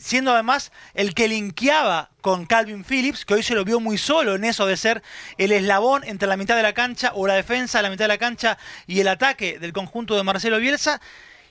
siendo 0.00 0.32
además 0.32 0.72
el 0.94 1.14
que 1.14 1.28
linkeaba 1.28 2.10
con 2.20 2.46
Calvin 2.46 2.84
Phillips, 2.84 3.24
que 3.24 3.34
hoy 3.34 3.42
se 3.42 3.54
lo 3.54 3.64
vio 3.64 3.80
muy 3.80 3.98
solo 3.98 4.34
en 4.34 4.44
eso 4.44 4.66
de 4.66 4.76
ser 4.76 5.02
el 5.38 5.52
eslabón 5.52 6.02
entre 6.04 6.28
la 6.28 6.36
mitad 6.36 6.56
de 6.56 6.62
la 6.62 6.72
cancha 6.72 7.12
o 7.14 7.26
la 7.26 7.34
defensa, 7.34 7.82
la 7.82 7.90
mitad 7.90 8.04
de 8.04 8.08
la 8.08 8.18
cancha 8.18 8.58
y 8.86 9.00
el 9.00 9.08
ataque 9.08 9.58
del 9.58 9.72
conjunto 9.72 10.16
de 10.16 10.22
Marcelo 10.22 10.58
Bielsa. 10.58 11.00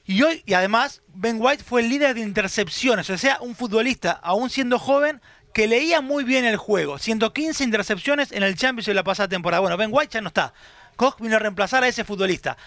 Y 0.05 0.21
hoy, 0.21 0.43
y 0.45 0.53
además, 0.53 1.01
Ben 1.13 1.37
White 1.39 1.63
fue 1.63 1.81
el 1.81 1.89
líder 1.89 2.15
de 2.15 2.21
intercepciones, 2.21 3.09
o 3.09 3.17
sea, 3.17 3.37
un 3.39 3.55
futbolista, 3.55 4.11
aún 4.11 4.49
siendo 4.49 4.77
joven, 4.77 5.21
que 5.53 5.67
leía 5.67 6.01
muy 6.01 6.23
bien 6.23 6.45
el 6.45 6.57
juego. 6.57 6.97
115 6.97 7.63
intercepciones 7.63 8.31
en 8.31 8.43
el 8.43 8.55
Champions 8.55 8.87
de 8.87 8.95
la 8.95 9.03
pasada 9.03 9.29
temporada. 9.29 9.61
Bueno, 9.61 9.77
Ben 9.77 9.89
White 9.91 10.13
ya 10.13 10.21
no 10.21 10.27
está. 10.29 10.53
Koch 10.95 11.19
vino 11.19 11.35
a 11.35 11.39
reemplazar 11.39 11.83
a 11.83 11.87
ese 11.87 12.03
futbolista. 12.03 12.57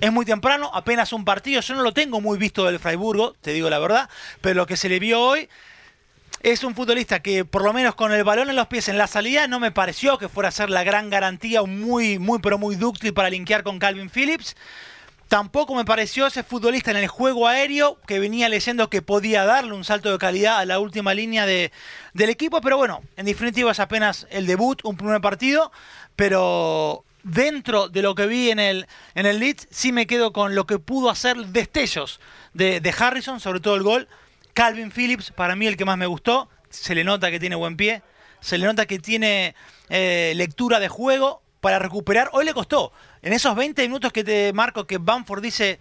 Es 0.00 0.12
muy 0.12 0.24
temprano, 0.24 0.70
apenas 0.72 1.12
un 1.12 1.24
partido. 1.24 1.60
Yo 1.60 1.74
no 1.74 1.82
lo 1.82 1.92
tengo 1.92 2.20
muy 2.20 2.38
visto 2.38 2.64
del 2.64 2.78
Freiburgo, 2.78 3.34
te 3.40 3.52
digo 3.52 3.70
la 3.70 3.78
verdad. 3.78 4.08
Pero 4.40 4.54
lo 4.54 4.66
que 4.66 4.76
se 4.76 4.88
le 4.88 4.98
vio 4.98 5.20
hoy 5.20 5.48
es 6.42 6.62
un 6.62 6.74
futbolista 6.74 7.20
que, 7.20 7.44
por 7.44 7.64
lo 7.64 7.72
menos 7.72 7.94
con 7.94 8.12
el 8.12 8.24
balón 8.24 8.50
en 8.50 8.56
los 8.56 8.66
pies 8.66 8.88
en 8.88 8.98
la 8.98 9.06
salida, 9.06 9.46
no 9.46 9.60
me 9.60 9.70
pareció 9.70 10.18
que 10.18 10.28
fuera 10.28 10.50
a 10.50 10.52
ser 10.52 10.68
la 10.68 10.84
gran 10.84 11.08
garantía, 11.08 11.62
muy, 11.62 12.18
muy, 12.18 12.38
pero 12.38 12.58
muy 12.58 12.76
dúctil 12.76 13.14
para 13.14 13.30
linkear 13.30 13.62
con 13.62 13.78
Calvin 13.78 14.10
Phillips. 14.10 14.56
Tampoco 15.28 15.74
me 15.74 15.86
pareció 15.86 16.26
ese 16.26 16.42
futbolista 16.42 16.90
en 16.90 16.98
el 16.98 17.08
juego 17.08 17.48
aéreo 17.48 17.98
que 18.06 18.20
venía 18.20 18.48
leyendo 18.48 18.90
que 18.90 19.00
podía 19.00 19.44
darle 19.44 19.72
un 19.72 19.84
salto 19.84 20.12
de 20.12 20.18
calidad 20.18 20.58
a 20.58 20.66
la 20.66 20.78
última 20.78 21.14
línea 21.14 21.46
de, 21.46 21.72
del 22.12 22.28
equipo. 22.28 22.60
Pero 22.60 22.76
bueno, 22.76 23.02
en 23.16 23.26
definitiva 23.26 23.72
es 23.72 23.80
apenas 23.80 24.26
el 24.30 24.46
debut, 24.46 24.80
un 24.84 24.96
primer 24.96 25.20
partido. 25.20 25.72
Pero 26.14 27.04
dentro 27.24 27.88
de 27.88 28.02
lo 28.02 28.14
que 28.14 28.26
vi 28.26 28.50
en 28.50 28.60
el, 28.60 28.86
en 29.14 29.26
el 29.26 29.40
Leeds, 29.40 29.66
sí 29.70 29.90
me 29.90 30.06
quedo 30.06 30.32
con 30.32 30.54
lo 30.54 30.66
que 30.66 30.78
pudo 30.78 31.10
hacer 31.10 31.36
destellos 31.46 32.20
de, 32.52 32.80
de 32.80 32.94
Harrison, 32.96 33.40
sobre 33.40 33.60
todo 33.60 33.74
el 33.74 33.82
gol. 33.82 34.08
Calvin 34.52 34.92
Phillips, 34.92 35.32
para 35.32 35.56
mí 35.56 35.66
el 35.66 35.76
que 35.76 35.84
más 35.84 35.98
me 35.98 36.06
gustó. 36.06 36.48
se 36.70 36.94
le 36.94 37.02
nota 37.02 37.30
que 37.30 37.40
tiene 37.40 37.56
buen 37.56 37.76
pie, 37.76 38.02
se 38.40 38.58
le 38.58 38.66
nota 38.66 38.86
que 38.86 38.98
tiene 38.98 39.54
eh, 39.88 40.32
lectura 40.36 40.78
de 40.78 40.88
juego 40.88 41.42
para 41.60 41.78
recuperar. 41.78 42.30
Hoy 42.32 42.44
le 42.44 42.54
costó. 42.54 42.92
En 43.22 43.32
esos 43.32 43.56
20 43.56 43.82
minutos 43.82 44.12
que 44.12 44.22
te 44.22 44.52
marco 44.52 44.86
que 44.86 44.98
Bamford 44.98 45.42
dice 45.42 45.80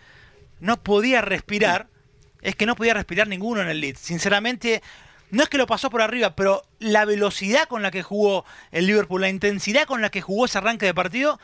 no 0.60 0.82
podía 0.82 1.22
respirar, 1.22 1.88
es 2.42 2.56
que 2.56 2.66
no 2.66 2.76
podía 2.76 2.94
respirar 2.94 3.28
ninguno 3.28 3.62
en 3.62 3.68
el 3.68 3.82
lead. 3.82 3.98
Sinceramente, 3.98 4.82
no 5.32 5.44
es 5.44 5.50
que 5.50 5.58
lo 5.58 5.68
pasó 5.68 5.90
por 5.90 6.02
arriba, 6.02 6.36
pero 6.36 6.64
la 6.80 7.06
velocidad 7.06 7.68
con 7.68 7.82
la 7.82 7.92
que 7.92 8.04
jugó 8.04 8.46
el 8.72 8.88
Liverpool, 8.88 9.22
la 9.22 9.30
intensidad 9.30 9.86
con 9.86 10.02
la 10.02 10.10
que 10.10 10.22
jugó 10.22 10.46
ese 10.46 10.58
arranque 10.58 10.86
de 10.86 10.94
partido, 10.94 11.40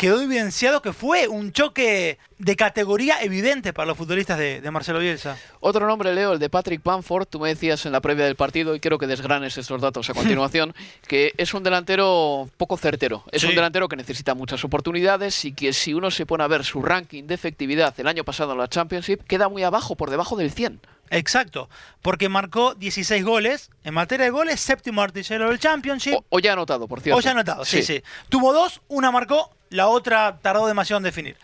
quedó 0.00 0.22
evidenciado 0.22 0.80
que 0.80 0.94
fue 0.94 1.28
un 1.28 1.52
choque 1.52 2.16
de 2.38 2.56
categoría 2.56 3.22
evidente 3.22 3.74
para 3.74 3.84
los 3.84 3.98
futbolistas 3.98 4.38
de, 4.38 4.70
Marcelo 4.70 4.98
Bielsa. 4.98 5.36
Otro 5.60 5.86
nombre, 5.86 6.14
Leo, 6.14 6.32
el 6.32 6.38
de 6.38 6.48
Patrick 6.48 6.82
Bamford. 6.82 7.26
Tú 7.26 7.38
me 7.38 7.50
decías 7.50 7.84
en 7.84 7.92
la 7.92 8.00
previa 8.00 8.24
del 8.24 8.34
partido, 8.34 8.74
y 8.74 8.80
quiero 8.80 8.96
que 8.96 9.06
desgranes 9.06 9.58
estos 9.58 9.78
datos 9.82 10.08
a 10.08 10.14
continuación, 10.14 10.74
que 11.06 11.34
es 11.36 11.52
un 11.52 11.62
delantero 11.62 12.48
poco 12.56 12.78
certero. 12.78 13.24
Es 13.30 13.44
un 13.44 13.54
delantero 13.54 13.88
que 13.88 13.96
necesita 13.96 14.34
muchas 14.34 14.64
oportunidades 14.64 15.44
y 15.44 15.52
que 15.52 15.74
si 15.74 15.92
uno 15.92 16.10
se 16.10 16.24
pone 16.24 16.44
a 16.44 16.48
ver 16.48 16.64
su 16.64 16.80
ranking 16.80 17.24
de 17.24 17.34
efectividad 17.34 17.92
el 18.00 18.08
año 18.08 18.24
pasado 18.24 18.52
en 18.52 18.58
la 18.58 18.68
Championship, 18.68 19.22
queda 19.24 19.50
muy 19.50 19.64
abajo, 19.64 19.96
por 19.96 20.08
debajo 20.08 20.34
del 20.34 20.50
100. 20.50 20.80
Exacto, 21.10 21.68
porque 22.00 22.30
marcó 22.30 22.74
16 22.74 23.22
goles. 23.22 23.68
En 23.84 23.92
materia 23.92 24.24
de 24.24 24.30
goles, 24.30 24.60
séptimo 24.60 25.02
artillero 25.02 25.50
del 25.50 25.58
Championship. 25.58 26.14
O, 26.30 26.38
ya 26.38 26.54
anotado, 26.54 26.88
por 26.88 27.02
cierto. 27.02 27.18
O 27.18 27.20
ya 27.20 27.32
anotado, 27.32 27.66
sí, 27.66 27.82
sí, 27.82 28.02
Tuvo 28.30 28.54
dos, 28.54 28.80
una 28.88 29.10
marcó, 29.10 29.50
la 29.70 29.88
otra 29.88 30.38
tardó 30.42 30.66
demasiado 30.66 30.98
en 30.98 31.04
definir. 31.04 31.36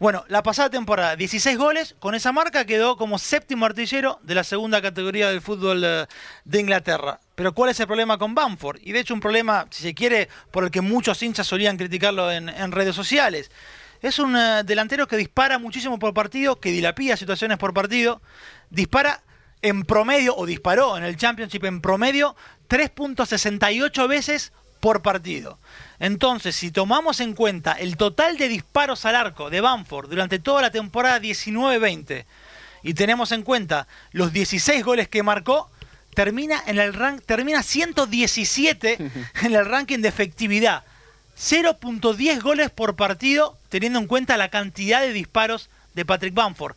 Bueno, 0.00 0.24
la 0.28 0.42
pasada 0.42 0.70
temporada, 0.70 1.14
16 1.14 1.56
goles, 1.56 1.94
con 2.00 2.16
esa 2.16 2.32
marca 2.32 2.66
quedó 2.66 2.96
como 2.96 3.16
séptimo 3.16 3.64
artillero 3.64 4.18
de 4.22 4.34
la 4.34 4.42
segunda 4.42 4.82
categoría 4.82 5.30
del 5.30 5.40
fútbol 5.40 5.82
eh, 5.84 6.06
de 6.44 6.60
Inglaterra. 6.60 7.20
Pero 7.36 7.54
¿cuál 7.54 7.70
es 7.70 7.78
el 7.78 7.86
problema 7.86 8.18
con 8.18 8.34
Bamford? 8.34 8.80
Y 8.82 8.92
de 8.92 9.00
hecho 9.00 9.14
un 9.14 9.20
problema, 9.20 9.66
si 9.70 9.82
se 9.82 9.94
quiere, 9.94 10.28
por 10.50 10.64
el 10.64 10.70
que 10.70 10.80
muchos 10.80 11.22
hinchas 11.22 11.46
solían 11.46 11.76
criticarlo 11.76 12.30
en, 12.30 12.72
redes 12.72 12.96
sociales. 12.96 13.52
Es 14.02 14.18
un 14.18 14.36
eh, 14.36 14.62
delantero 14.64 15.06
que 15.06 15.16
dispara 15.16 15.58
muchísimo 15.58 15.98
por 15.98 16.12
partido, 16.12 16.58
que 16.58 16.70
dilapida 16.70 17.16
situaciones 17.16 17.56
por 17.56 17.72
partido, 17.72 18.20
dispara 18.70 19.22
en 19.62 19.84
promedio, 19.84 20.36
o 20.36 20.44
disparó 20.44 20.98
en 20.98 21.04
el 21.04 21.16
Championship 21.16 21.64
en 21.64 21.80
promedio, 21.80 22.34
3.68 22.68 24.08
veces 24.08 24.52
por 24.84 25.00
partido. 25.00 25.58
Entonces, 25.98 26.54
si 26.54 26.70
tomamos 26.70 27.20
en 27.20 27.32
cuenta 27.32 27.72
el 27.72 27.96
total 27.96 28.36
de 28.36 28.48
disparos 28.48 29.06
al 29.06 29.16
arco 29.16 29.48
de 29.48 29.62
Bamford 29.62 30.10
durante 30.10 30.38
toda 30.38 30.60
la 30.60 30.70
temporada 30.70 31.18
19-20 31.20 32.26
y 32.82 32.92
tenemos 32.92 33.32
en 33.32 33.44
cuenta 33.44 33.88
los 34.12 34.34
16 34.34 34.84
goles 34.84 35.08
que 35.08 35.22
marcó, 35.22 35.70
termina 36.14 36.62
en 36.66 36.78
el 36.78 36.92
rank, 36.92 37.22
termina 37.24 37.62
117 37.62 38.98
en 39.42 39.54
el 39.54 39.64
ranking 39.64 40.00
de 40.00 40.08
efectividad. 40.08 40.84
0.10 41.38 42.42
goles 42.42 42.68
por 42.68 42.94
partido, 42.94 43.56
teniendo 43.70 44.00
en 44.00 44.06
cuenta 44.06 44.36
la 44.36 44.50
cantidad 44.50 45.00
de 45.00 45.14
disparos 45.14 45.70
de 45.94 46.04
Patrick 46.04 46.34
Bamford. 46.34 46.76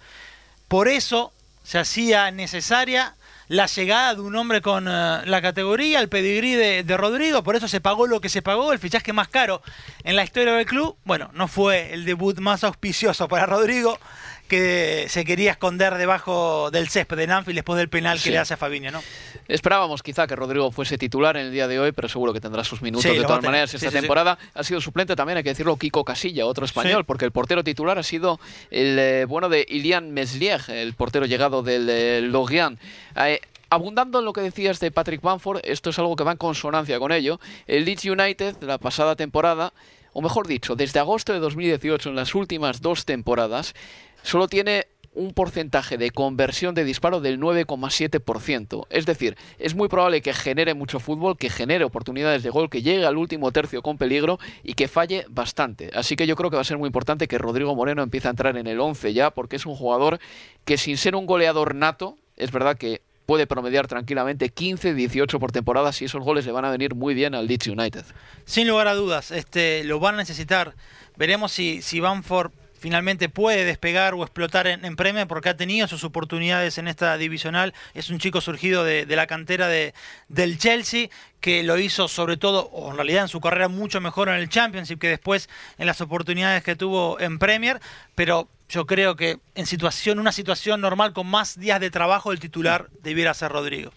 Por 0.70 0.88
eso 0.88 1.34
se 1.66 1.78
hacía 1.78 2.32
necesaria 2.32 3.17
la 3.48 3.66
llegada 3.68 4.16
de 4.16 4.22
un 4.22 4.36
hombre 4.36 4.62
con 4.62 4.88
eh, 4.88 5.22
la 5.26 5.42
categoría, 5.42 6.00
el 6.00 6.10
pedigrí 6.10 6.54
de, 6.54 6.84
de, 6.84 6.98
Rodrigo, 6.98 7.44
por 7.44 7.56
eso 7.56 7.68
se 7.68 7.82
pagó 7.82 8.08
lo 8.08 8.20
que 8.20 8.30
se 8.30 8.42
pagó, 8.42 8.74
el 8.74 8.80
fichaje 8.80 9.14
más 9.14 9.28
caro 9.28 9.62
en 10.04 10.16
la 10.16 10.24
historia 10.24 10.54
del 10.54 10.66
club. 10.66 10.98
Bueno, 11.06 11.30
no 11.34 11.48
fue 11.48 11.94
el 11.94 12.06
debut 12.06 12.40
más 12.40 12.64
auspicioso 12.64 13.28
para 13.28 13.46
Rodrigo, 13.46 14.00
que 14.48 15.06
se 15.10 15.26
quería 15.26 15.52
esconder 15.52 15.96
debajo 15.96 16.72
del 16.72 16.90
césped 16.90 17.18
de 17.18 17.28
Nanfield 17.28 17.58
después 17.58 17.78
del 17.78 17.90
penal 17.90 18.20
que 18.22 18.32
le 18.32 18.38
hace 18.38 18.54
a 18.54 18.58
Fabinho, 18.58 18.92
¿no? 18.92 19.02
Esperábamos 19.48 20.04
quizá 20.04 20.28
que 20.28 20.36
Rodrigo 20.36 20.72
fuese 20.72 20.98
titular 20.98 21.38
en 21.38 21.48
el 21.48 21.52
día 21.52 21.68
de 21.68 21.80
hoy, 21.80 21.92
pero 21.92 22.10
seguro 22.10 22.34
que 22.34 22.42
tendrá 22.42 22.64
sus 22.64 22.82
minutos 22.82 23.12
de 23.12 23.22
todas 23.22 23.44
maneras 23.44 23.74
esta 23.74 23.92
temporada. 23.92 24.38
Ha 24.54 24.64
sido 24.64 24.82
suplente 24.82 25.16
también, 25.16 25.38
hay 25.38 25.44
que 25.44 25.50
decirlo, 25.50 25.78
Kiko 25.78 26.04
Casilla, 26.04 26.46
otro 26.46 26.66
español, 26.66 27.06
porque 27.06 27.26
el 27.26 27.32
portero 27.32 27.64
titular 27.64 27.98
ha 27.98 28.04
sido 28.04 28.40
el 28.72 28.98
eh, 29.00 29.26
bueno 29.26 29.50
de 29.50 29.66
Ilian 29.68 30.12
Meslier, 30.12 30.62
el 30.70 30.94
portero 30.94 31.26
llegado 31.26 31.64
del 31.64 31.90
eh, 31.90 32.22
Lorient. 32.22 32.80
Eh, 33.16 33.40
abundando 33.70 34.20
en 34.20 34.26
lo 34.26 34.34
que 34.34 34.42
decías 34.42 34.80
de 34.80 34.92
Patrick 34.92 35.22
Bamford, 35.22 35.62
esto 35.64 35.90
es 35.90 36.00
algo 36.00 36.16
que 36.16 36.24
va 36.24 36.32
en 36.32 36.38
consonancia 36.38 37.00
con 37.00 37.12
ello. 37.12 37.40
El 37.68 37.86
Leeds 37.86 38.06
United, 38.06 38.56
la 38.62 38.78
pasada 38.78 39.16
temporada, 39.16 39.74
o 40.14 40.22
mejor 40.22 40.48
dicho, 40.48 40.76
desde 40.76 41.00
agosto 41.00 41.34
de 41.34 41.40
2018, 41.40 42.10
en 42.10 42.16
las 42.16 42.34
últimas 42.34 42.82
dos 42.82 43.06
temporadas, 43.06 43.76
solo 44.24 44.48
tiene 44.48 44.88
un 45.18 45.34
porcentaje 45.34 45.98
de 45.98 46.12
conversión 46.12 46.76
de 46.76 46.84
disparo 46.84 47.20
del 47.20 47.40
9,7%. 47.40 48.86
Es 48.92 49.08
decir, 49.08 49.36
es 49.58 49.74
muy 49.74 49.90
probable 49.90 50.22
que 50.22 50.32
genere 50.34 50.76
mucho 50.76 51.00
fútbol, 51.00 51.38
que 51.38 51.50
genere 51.50 51.84
oportunidades 51.84 52.44
de 52.44 52.52
gol, 52.52 52.70
que 52.70 52.84
llegue 52.84 53.06
al 53.06 53.18
último 53.18 53.52
tercio 53.52 53.82
con 53.82 53.98
peligro 53.98 54.40
y 54.64 54.76
que 54.76 54.88
falle 54.88 55.26
bastante. 55.30 55.90
Así 55.96 56.16
que 56.16 56.28
yo 56.28 56.36
creo 56.36 56.52
que 56.52 56.56
va 56.56 56.62
a 56.62 56.66
ser 56.66 56.78
muy 56.78 56.88
importante 56.88 57.28
que 57.28 57.40
Rodrigo 57.40 57.76
Moreno 57.76 58.04
empiece 58.04 58.28
a 58.28 58.32
entrar 58.32 58.58
en 58.58 58.68
el 58.68 58.80
11 58.80 59.14
ya, 59.14 59.32
porque 59.32 59.56
es 59.56 59.66
un 59.66 59.76
jugador 59.76 60.20
que 60.66 60.78
sin 60.78 60.98
ser 60.98 61.16
un 61.16 61.26
goleador 61.26 61.74
nato, 61.74 62.16
es 62.36 62.52
verdad 62.52 62.78
que 62.78 63.02
puede 63.26 63.48
promediar 63.48 63.88
tranquilamente 63.88 64.50
15, 64.50 64.94
18 64.94 65.40
por 65.40 65.52
temporada 65.52 65.92
si 65.92 66.06
esos 66.06 66.24
goles 66.24 66.46
le 66.46 66.52
van 66.52 66.64
a 66.64 66.70
venir 66.70 66.94
muy 66.94 67.16
bien 67.16 67.34
al 67.34 67.48
Leeds 67.48 67.68
United. 67.68 68.06
Sin 68.46 68.68
lugar 68.68 68.88
a 68.88 68.94
dudas, 68.94 69.32
este 69.32 69.84
lo 69.84 70.00
van 70.00 70.16
a 70.16 70.20
necesitar. 70.20 70.76
Veremos 71.18 71.52
si, 71.52 71.82
si 71.82 72.00
Banford 72.00 72.52
finalmente 72.88 73.28
puede 73.28 73.66
despegar 73.66 74.14
o 74.14 74.24
explotar 74.24 74.66
en, 74.66 74.86
en 74.86 75.28
porque 75.28 75.50
ha 75.50 75.58
tenido 75.58 75.90
sus 75.90 76.06
oportunidades 76.06 76.78
en 76.78 76.88
esta 76.88 77.18
divisional. 77.18 77.74
Es 77.94 78.10
un 78.10 78.18
chico 78.18 78.40
surgido 78.40 78.86
de, 78.86 79.06
la 79.06 79.28
cantera 79.28 79.68
de, 79.68 79.94
del 80.30 80.58
Chelsea 80.58 81.10
que 81.42 81.64
lo 81.64 81.78
hizo 81.78 82.08
sobre 82.08 82.38
todo, 82.38 82.70
o 82.72 82.90
en 82.90 82.96
realidad 82.96 83.24
en 83.24 83.28
su 83.28 83.42
carrera 83.42 83.68
mucho 83.68 84.00
mejor 84.00 84.30
en 84.30 84.36
el 84.36 84.48
Championship 84.48 85.00
que 85.00 85.10
después 85.10 85.50
en 85.78 85.86
las 85.86 86.00
oportunidades 86.00 86.64
que 86.64 86.78
tuvo 86.78 87.20
en 87.20 87.40
Premier, 87.40 87.82
pero 88.16 88.48
yo 88.70 88.86
creo 88.86 89.18
que 89.18 89.40
en 89.56 89.66
situación, 89.66 90.18
una 90.18 90.32
situación 90.32 90.80
normal 90.80 91.12
con 91.12 91.28
más 91.28 91.60
días 91.60 91.82
de 91.82 91.92
trabajo 91.92 92.32
el 92.32 92.40
titular 92.40 92.88
debiera 93.04 93.34
ser 93.34 93.52
Rodrigo. 93.52 93.92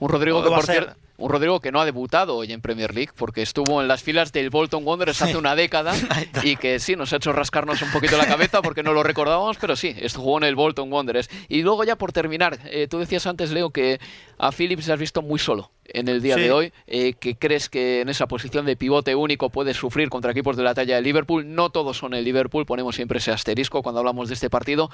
Un 0.00 0.08
Rodrigo 0.08 0.42
que 0.42 0.48
por 0.48 0.66
cierto 0.66 0.96
un 1.22 1.30
Rodrigo 1.30 1.60
que 1.60 1.70
no 1.70 1.80
ha 1.80 1.84
debutado 1.84 2.36
hoy 2.36 2.52
en 2.52 2.60
Premier 2.60 2.92
League 2.94 3.12
porque 3.16 3.42
estuvo 3.42 3.80
en 3.80 3.86
las 3.86 4.02
filas 4.02 4.32
del 4.32 4.50
Bolton 4.50 4.84
Wanderers 4.84 5.22
hace 5.22 5.36
una 5.36 5.54
década 5.54 5.94
y 6.42 6.56
que 6.56 6.80
sí, 6.80 6.96
nos 6.96 7.12
ha 7.12 7.16
hecho 7.16 7.32
rascarnos 7.32 7.80
un 7.80 7.92
poquito 7.92 8.16
la 8.16 8.26
cabeza 8.26 8.60
porque 8.60 8.82
no 8.82 8.92
lo 8.92 9.04
recordábamos, 9.04 9.56
pero 9.58 9.76
sí, 9.76 9.94
jugó 10.14 10.38
en 10.38 10.44
el 10.44 10.56
Bolton 10.56 10.92
Wanderers. 10.92 11.30
Y 11.48 11.62
luego 11.62 11.84
ya 11.84 11.96
por 11.96 12.12
terminar, 12.12 12.58
eh, 12.64 12.88
tú 12.88 12.98
decías 12.98 13.26
antes, 13.26 13.52
Leo, 13.52 13.70
que 13.70 14.00
a 14.38 14.50
Phillips 14.50 14.88
has 14.88 14.98
visto 14.98 15.22
muy 15.22 15.38
solo 15.38 15.70
en 15.92 16.08
el 16.08 16.22
día 16.22 16.36
de 16.36 16.50
hoy, 16.52 16.72
eh, 16.86 17.14
que 17.14 17.36
crees 17.36 17.68
que 17.68 18.00
en 18.00 18.08
esa 18.08 18.26
posición 18.26 18.66
de 18.66 18.76
pivote 18.76 19.14
único 19.14 19.50
puedes 19.50 19.76
sufrir 19.76 20.08
contra 20.08 20.32
equipos 20.32 20.56
de 20.56 20.62
la 20.62 20.74
talla 20.74 20.96
de 20.96 21.02
Liverpool. 21.02 21.54
No 21.54 21.70
todos 21.70 21.98
son 21.98 22.14
el 22.14 22.24
Liverpool, 22.24 22.66
ponemos 22.66 22.96
siempre 22.96 23.18
ese 23.18 23.30
asterisco 23.30 23.82
cuando 23.82 24.00
hablamos 24.00 24.28
de 24.28 24.34
este 24.34 24.50
partido, 24.50 24.90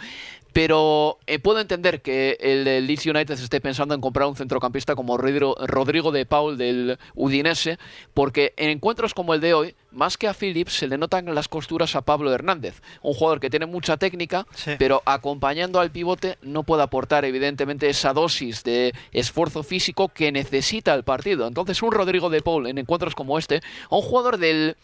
pero 0.53 1.19
eh, 1.27 1.39
puedo 1.39 1.61
entender 1.61 2.03
que 2.03 2.37
el, 2.41 2.65
Leeds 2.87 3.07
United 3.07 3.35
esté 3.35 3.61
pensando 3.61 3.95
en 3.95 4.01
comprar 4.01 4.29
un 4.29 4.37
centrocampista 4.37 4.95
como 4.95 5.17
Rodrigo 5.17 6.13
de 6.13 6.27
Paul 6.27 6.59
del 6.59 6.99
Udinese, 7.15 7.79
porque 8.15 8.55
en 8.57 8.71
encuentros 8.71 9.15
como 9.15 9.35
el 9.35 9.41
de 9.41 9.55
hoy, 9.55 9.75
más 9.91 10.19
que 10.19 10.29
a 10.29 10.35
Phillips, 10.35 10.75
se 10.75 10.89
le 10.89 10.99
notan 10.99 11.35
las 11.35 11.49
costuras 11.49 11.97
a 11.97 12.03
Pablo 12.03 12.33
Hernández, 12.33 12.83
un 13.03 13.15
jugador 13.15 13.41
que 13.41 13.51
tiene 13.51 13.67
mucha 13.67 13.97
técnica, 13.97 14.47
pero 14.79 15.03
acompañando 15.07 15.81
al 15.81 15.91
pivote 15.91 16.39
no 16.43 16.63
puede 16.63 16.83
aportar 16.83 17.25
evidentemente 17.25 17.89
esa 17.89 18.13
dosis 18.13 18.65
de 18.65 18.95
esfuerzo 19.13 19.63
físico 19.63 20.09
que 20.09 20.33
necesita 20.33 20.88
el 20.95 21.05
partido. 21.05 21.47
Entonces 21.47 21.83
un 21.83 21.93
Rodrigo 21.93 22.31
de 22.31 22.43
Paul 22.43 22.67
en 22.67 22.79
encuentros 22.79 23.15
como 23.15 23.39
este, 23.39 23.61
un 23.91 24.03
jugador 24.03 24.39
del 24.39 24.77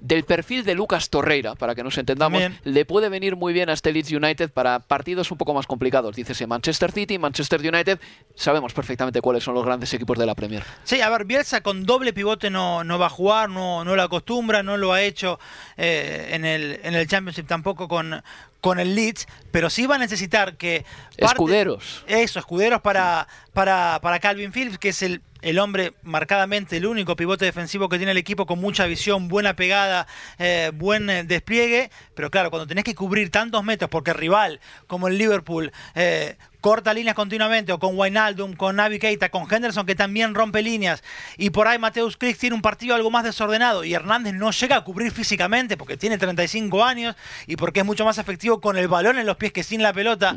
del 0.00 0.24
perfil 0.24 0.64
de 0.64 0.74
Lucas 0.74 1.10
Torreira, 1.10 1.54
para 1.54 1.74
que 1.74 1.84
nos 1.84 1.96
entendamos, 1.98 2.42
le 2.64 2.84
puede 2.84 3.08
venir 3.08 3.36
muy 3.36 3.52
bien 3.52 3.68
a 3.68 3.74
este 3.74 3.92
Leeds 3.92 4.12
United 4.12 4.50
para 4.50 4.80
partidos 4.80 5.30
un 5.30 5.38
poco 5.38 5.54
más 5.54 5.66
complicados. 5.66 6.16
Dícese 6.16 6.46
Manchester 6.46 6.90
City, 6.90 7.18
Manchester 7.18 7.60
United, 7.60 8.00
sabemos 8.34 8.72
perfectamente 8.72 9.20
cuáles 9.20 9.44
son 9.44 9.54
los 9.54 9.64
grandes 9.64 9.92
equipos 9.92 10.18
de 10.18 10.26
la 10.26 10.34
Premier. 10.34 10.64
Sí, 10.84 11.00
a 11.00 11.10
ver, 11.10 11.24
Bielsa 11.24 11.60
con 11.60 11.84
doble 11.84 12.12
pivote 12.12 12.50
no, 12.50 12.82
no 12.82 12.98
va 12.98 13.06
a 13.06 13.10
jugar, 13.10 13.50
no, 13.50 13.84
no 13.84 13.94
lo 13.94 14.02
acostumbra, 14.02 14.62
no 14.62 14.76
lo 14.76 14.92
ha 14.92 15.02
hecho 15.02 15.38
eh, 15.76 16.30
en, 16.32 16.44
el, 16.44 16.80
en 16.82 16.94
el 16.94 17.06
Championship 17.06 17.46
tampoco 17.46 17.86
con, 17.86 18.22
con 18.60 18.80
el 18.80 18.94
Leeds, 18.94 19.26
pero 19.50 19.70
sí 19.70 19.86
va 19.86 19.96
a 19.96 19.98
necesitar 19.98 20.56
que... 20.56 20.84
escuderos. 21.16 22.04
Eso, 22.06 22.38
escuderos 22.38 22.80
para, 22.80 23.26
para, 23.52 23.98
para 24.02 24.18
Calvin 24.20 24.52
Phillips, 24.52 24.78
que 24.78 24.90
es 24.90 25.02
el 25.02 25.22
el 25.42 25.58
hombre 25.58 25.94
marcadamente 26.02 26.76
el 26.76 26.86
único 26.86 27.16
pivote 27.16 27.44
defensivo 27.44 27.88
que 27.88 27.96
tiene 27.96 28.12
el 28.12 28.18
equipo 28.18 28.46
con 28.46 28.60
mucha 28.60 28.86
visión, 28.86 29.28
buena 29.28 29.56
pegada, 29.56 30.06
eh, 30.38 30.70
buen 30.74 31.08
eh, 31.08 31.24
despliegue, 31.24 31.90
pero 32.14 32.30
claro, 32.30 32.50
cuando 32.50 32.66
tenés 32.66 32.84
que 32.84 32.94
cubrir 32.94 33.30
tantos 33.30 33.62
metros 33.64 33.90
porque 33.90 34.10
el 34.10 34.16
rival 34.16 34.60
como 34.86 35.08
el 35.08 35.18
Liverpool 35.18 35.72
eh, 35.94 36.36
corta 36.60 36.94
líneas 36.94 37.14
continuamente, 37.14 37.72
o 37.72 37.78
con 37.78 37.98
Wijnaldum, 37.98 38.54
con 38.54 38.76
Navi 38.76 38.98
Keita, 38.98 39.28
con 39.28 39.46
Henderson 39.50 39.86
que 39.86 39.94
también 39.94 40.34
rompe 40.34 40.62
líneas, 40.62 41.02
y 41.36 41.50
por 41.50 41.68
ahí 41.68 41.78
Mateus 41.78 42.16
Krix 42.16 42.38
tiene 42.38 42.54
un 42.54 42.62
partido 42.62 42.94
algo 42.94 43.10
más 43.10 43.24
desordenado, 43.24 43.84
y 43.84 43.94
Hernández 43.94 44.34
no 44.34 44.50
llega 44.50 44.76
a 44.76 44.84
cubrir 44.84 45.12
físicamente 45.12 45.76
porque 45.76 45.96
tiene 45.96 46.18
35 46.18 46.84
años 46.84 47.16
y 47.46 47.56
porque 47.56 47.80
es 47.80 47.86
mucho 47.86 48.04
más 48.04 48.18
efectivo 48.18 48.60
con 48.60 48.76
el 48.76 48.88
balón 48.88 49.18
en 49.18 49.26
los 49.26 49.36
pies 49.36 49.52
que 49.52 49.62
sin 49.62 49.82
la 49.82 49.92
pelota 49.92 50.36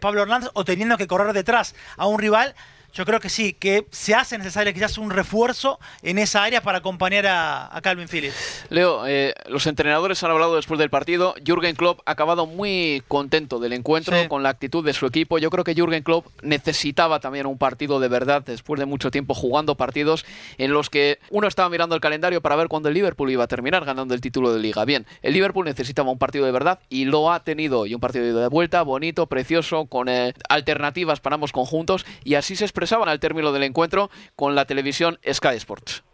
Pablo 0.00 0.22
Hernández, 0.22 0.50
o 0.54 0.64
teniendo 0.64 0.96
que 0.96 1.06
correr 1.06 1.32
detrás 1.32 1.74
a 1.96 2.06
un 2.06 2.18
rival, 2.18 2.54
yo 2.92 3.04
creo 3.04 3.20
que 3.20 3.28
sí, 3.28 3.52
que 3.52 3.86
se 3.90 4.14
hace 4.14 4.38
necesario 4.38 4.72
quizás 4.72 4.98
un 4.98 5.10
refuerzo 5.10 5.78
en 6.02 6.18
esa 6.18 6.42
área 6.42 6.62
para 6.62 6.78
acompañar 6.78 7.26
a, 7.26 7.78
Calvin 7.82 8.08
Phillips. 8.08 8.66
Leo, 8.70 9.06
eh, 9.06 9.34
los 9.48 9.66
entrenadores 9.66 10.22
han 10.24 10.30
hablado 10.30 10.56
después 10.56 10.78
del 10.78 10.90
partido. 10.90 11.34
Jürgen 11.44 11.76
Klopp 11.76 12.00
ha 12.06 12.12
acabado 12.12 12.46
muy 12.46 13.02
contento 13.06 13.60
del 13.60 13.72
encuentro 13.72 14.16
con 14.28 14.42
la 14.42 14.48
actitud 14.48 14.84
de 14.84 14.92
su 14.92 15.06
equipo. 15.06 15.38
Yo 15.38 15.50
creo 15.50 15.64
que 15.64 15.74
Jürgen 15.74 16.02
Klopp 16.02 16.26
necesitaba 16.42 17.20
también 17.20 17.46
un 17.46 17.58
partido 17.58 18.00
de 18.00 18.08
verdad 18.08 18.42
después 18.44 18.80
de 18.80 18.86
mucho 18.86 19.10
tiempo 19.10 19.34
jugando 19.34 19.76
partidos 19.76 20.24
en 20.56 20.72
los 20.72 20.90
que 20.90 21.18
uno 21.30 21.46
estaba 21.46 21.68
mirando 21.68 21.94
el 21.94 22.00
calendario 22.00 22.40
para 22.40 22.56
ver 22.56 22.68
cuándo 22.68 22.88
el 22.88 22.94
Liverpool 22.94 23.30
iba 23.30 23.44
a 23.44 23.48
terminar 23.48 23.84
ganando 23.84 24.14
el 24.14 24.20
título 24.20 24.52
de 24.52 24.60
liga. 24.60 24.84
Bien, 24.84 25.06
el 25.22 25.34
Liverpool 25.34 25.64
necesitaba 25.64 26.10
un 26.10 26.18
partido 26.18 26.46
de 26.46 26.52
verdad 26.52 26.80
y 26.88 27.04
lo 27.04 27.32
ha 27.32 27.44
tenido 27.44 27.86
y 27.86 27.94
un 27.94 28.00
partido 28.00 28.40
de 28.40 28.48
vuelta 28.48 28.82
bonito, 28.82 29.26
precioso, 29.26 29.86
con 29.86 30.08
eh, 30.08 30.34
alternativas 30.48 31.20
para 31.20 31.34
ambos 31.34 31.52
conjuntos 31.52 32.04
y 32.24 32.34
así 32.34 32.56
se 32.56 32.64
expresaban 32.78 33.08
al 33.08 33.18
término 33.18 33.50
del 33.50 33.64
encuentro 33.64 34.08
con 34.36 34.54
la 34.54 34.64
televisión 34.64 35.18
Sky 35.32 35.56
Sports. 35.56 36.04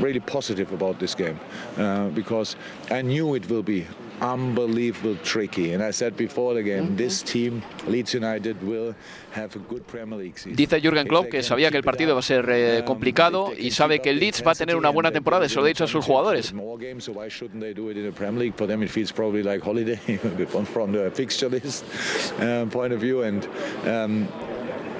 Really 0.00 0.20
positive 0.20 0.72
about 0.72 0.98
this 0.98 1.14
game 1.14 1.38
uh, 1.78 2.08
because 2.14 2.56
I 2.90 3.02
knew 3.02 3.36
it 3.36 3.48
will 3.50 3.62
be 3.62 3.86
unbelievable 4.22 5.16
tricky. 5.22 5.74
And 5.74 5.82
I 5.82 5.92
said 5.92 6.16
before 6.16 6.54
the 6.54 6.62
game, 6.62 6.96
this 6.96 7.22
team, 7.22 7.62
Leeds 7.86 8.14
United, 8.14 8.56
will 8.62 8.94
have 9.32 9.54
a 9.54 9.58
good 9.58 9.86
Premier 9.86 10.18
League 10.18 10.38
season. 10.38 10.56
Dice 10.56 10.80
Jürgen 10.80 11.06
Klopp 11.06 11.28
que 11.28 11.42
sabía 11.42 11.70
que 11.70 11.76
el 11.76 11.84
partido 11.84 12.14
va 12.14 12.20
a 12.20 12.22
ser 12.22 12.48
eh, 12.48 12.78
um, 12.80 12.86
complicado 12.86 13.52
y 13.56 13.70
sabe 13.70 14.00
que 14.00 14.08
el 14.10 14.18
Leeds 14.18 14.42
va 14.46 14.52
a 14.52 14.54
tener 14.54 14.76
una 14.76 14.88
buena 14.88 15.12
temporada, 15.12 15.44
eso 15.44 15.60
lo 15.60 15.66
ha 15.66 15.68
dicho 15.68 15.84
a 15.84 15.88
sus 15.88 16.04
jugadores. 16.04 16.54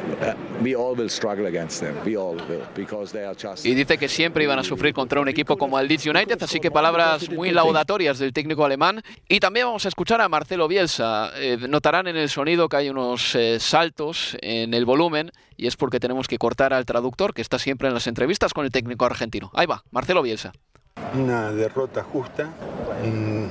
Y 3.64 3.75
dice 3.75 3.99
que 3.99 4.09
siempre 4.09 4.45
iban 4.45 4.59
a 4.59 4.64
sufrir 4.64 4.95
contra 4.95 5.21
un 5.21 5.29
equipo 5.29 5.57
como 5.57 5.79
el 5.79 5.88
Leeds 5.88 6.07
United, 6.07 6.42
así 6.42 6.61
que 6.61 6.71
palabras 6.71 7.31
muy 7.31 7.51
laudatorias 7.51 8.19
del 8.19 8.33
técnico 8.33 8.64
alemán. 8.64 9.03
Y 9.29 9.40
también 9.40 9.66
vamos 9.66 9.85
a 9.85 9.88
escuchar 9.88 10.21
a 10.21 10.29
Marcelo 10.29 10.69
Bielsa. 10.69 11.31
Eh, 11.37 11.59
notarán 11.69 12.07
en 12.07 12.16
el 12.16 12.29
sonido 12.29 12.69
que 12.69 12.77
hay 12.77 12.90
unos 12.90 13.35
eh, 13.35 13.59
saltos 13.61 14.37
en 14.40 14.75
el 14.75 14.85
volumen 14.85 15.31
y 15.57 15.66
es 15.66 15.77
porque 15.77 16.01
tenemos 16.01 16.29
que 16.29 16.38
cortar 16.38 16.73
al 16.73 16.85
traductor 16.85 17.35
que 17.35 17.42
está 17.42 17.59
siempre 17.59 17.88
en 17.88 17.95
las 17.95 18.07
entrevistas 18.07 18.53
con 18.53 18.64
el 18.64 18.71
técnico 18.71 19.05
argentino. 19.05 19.51
Ahí 19.55 19.66
va, 19.66 19.83
Marcelo 19.90 20.23
Bielsa. 20.23 20.53
Una 21.14 21.53
derrota 21.53 22.03
justa, 22.03 22.49
un 23.05 23.51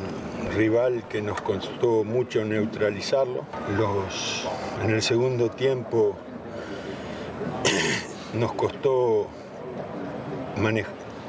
rival 0.55 1.07
que 1.07 1.21
nos 1.21 1.41
costó 1.41 2.03
mucho 2.03 2.43
neutralizarlo. 2.43 3.45
Los, 3.77 4.47
en 4.83 4.91
el 4.91 5.01
segundo 5.01 5.49
tiempo 5.49 6.17
nos 8.33 8.53
costó 8.53 9.27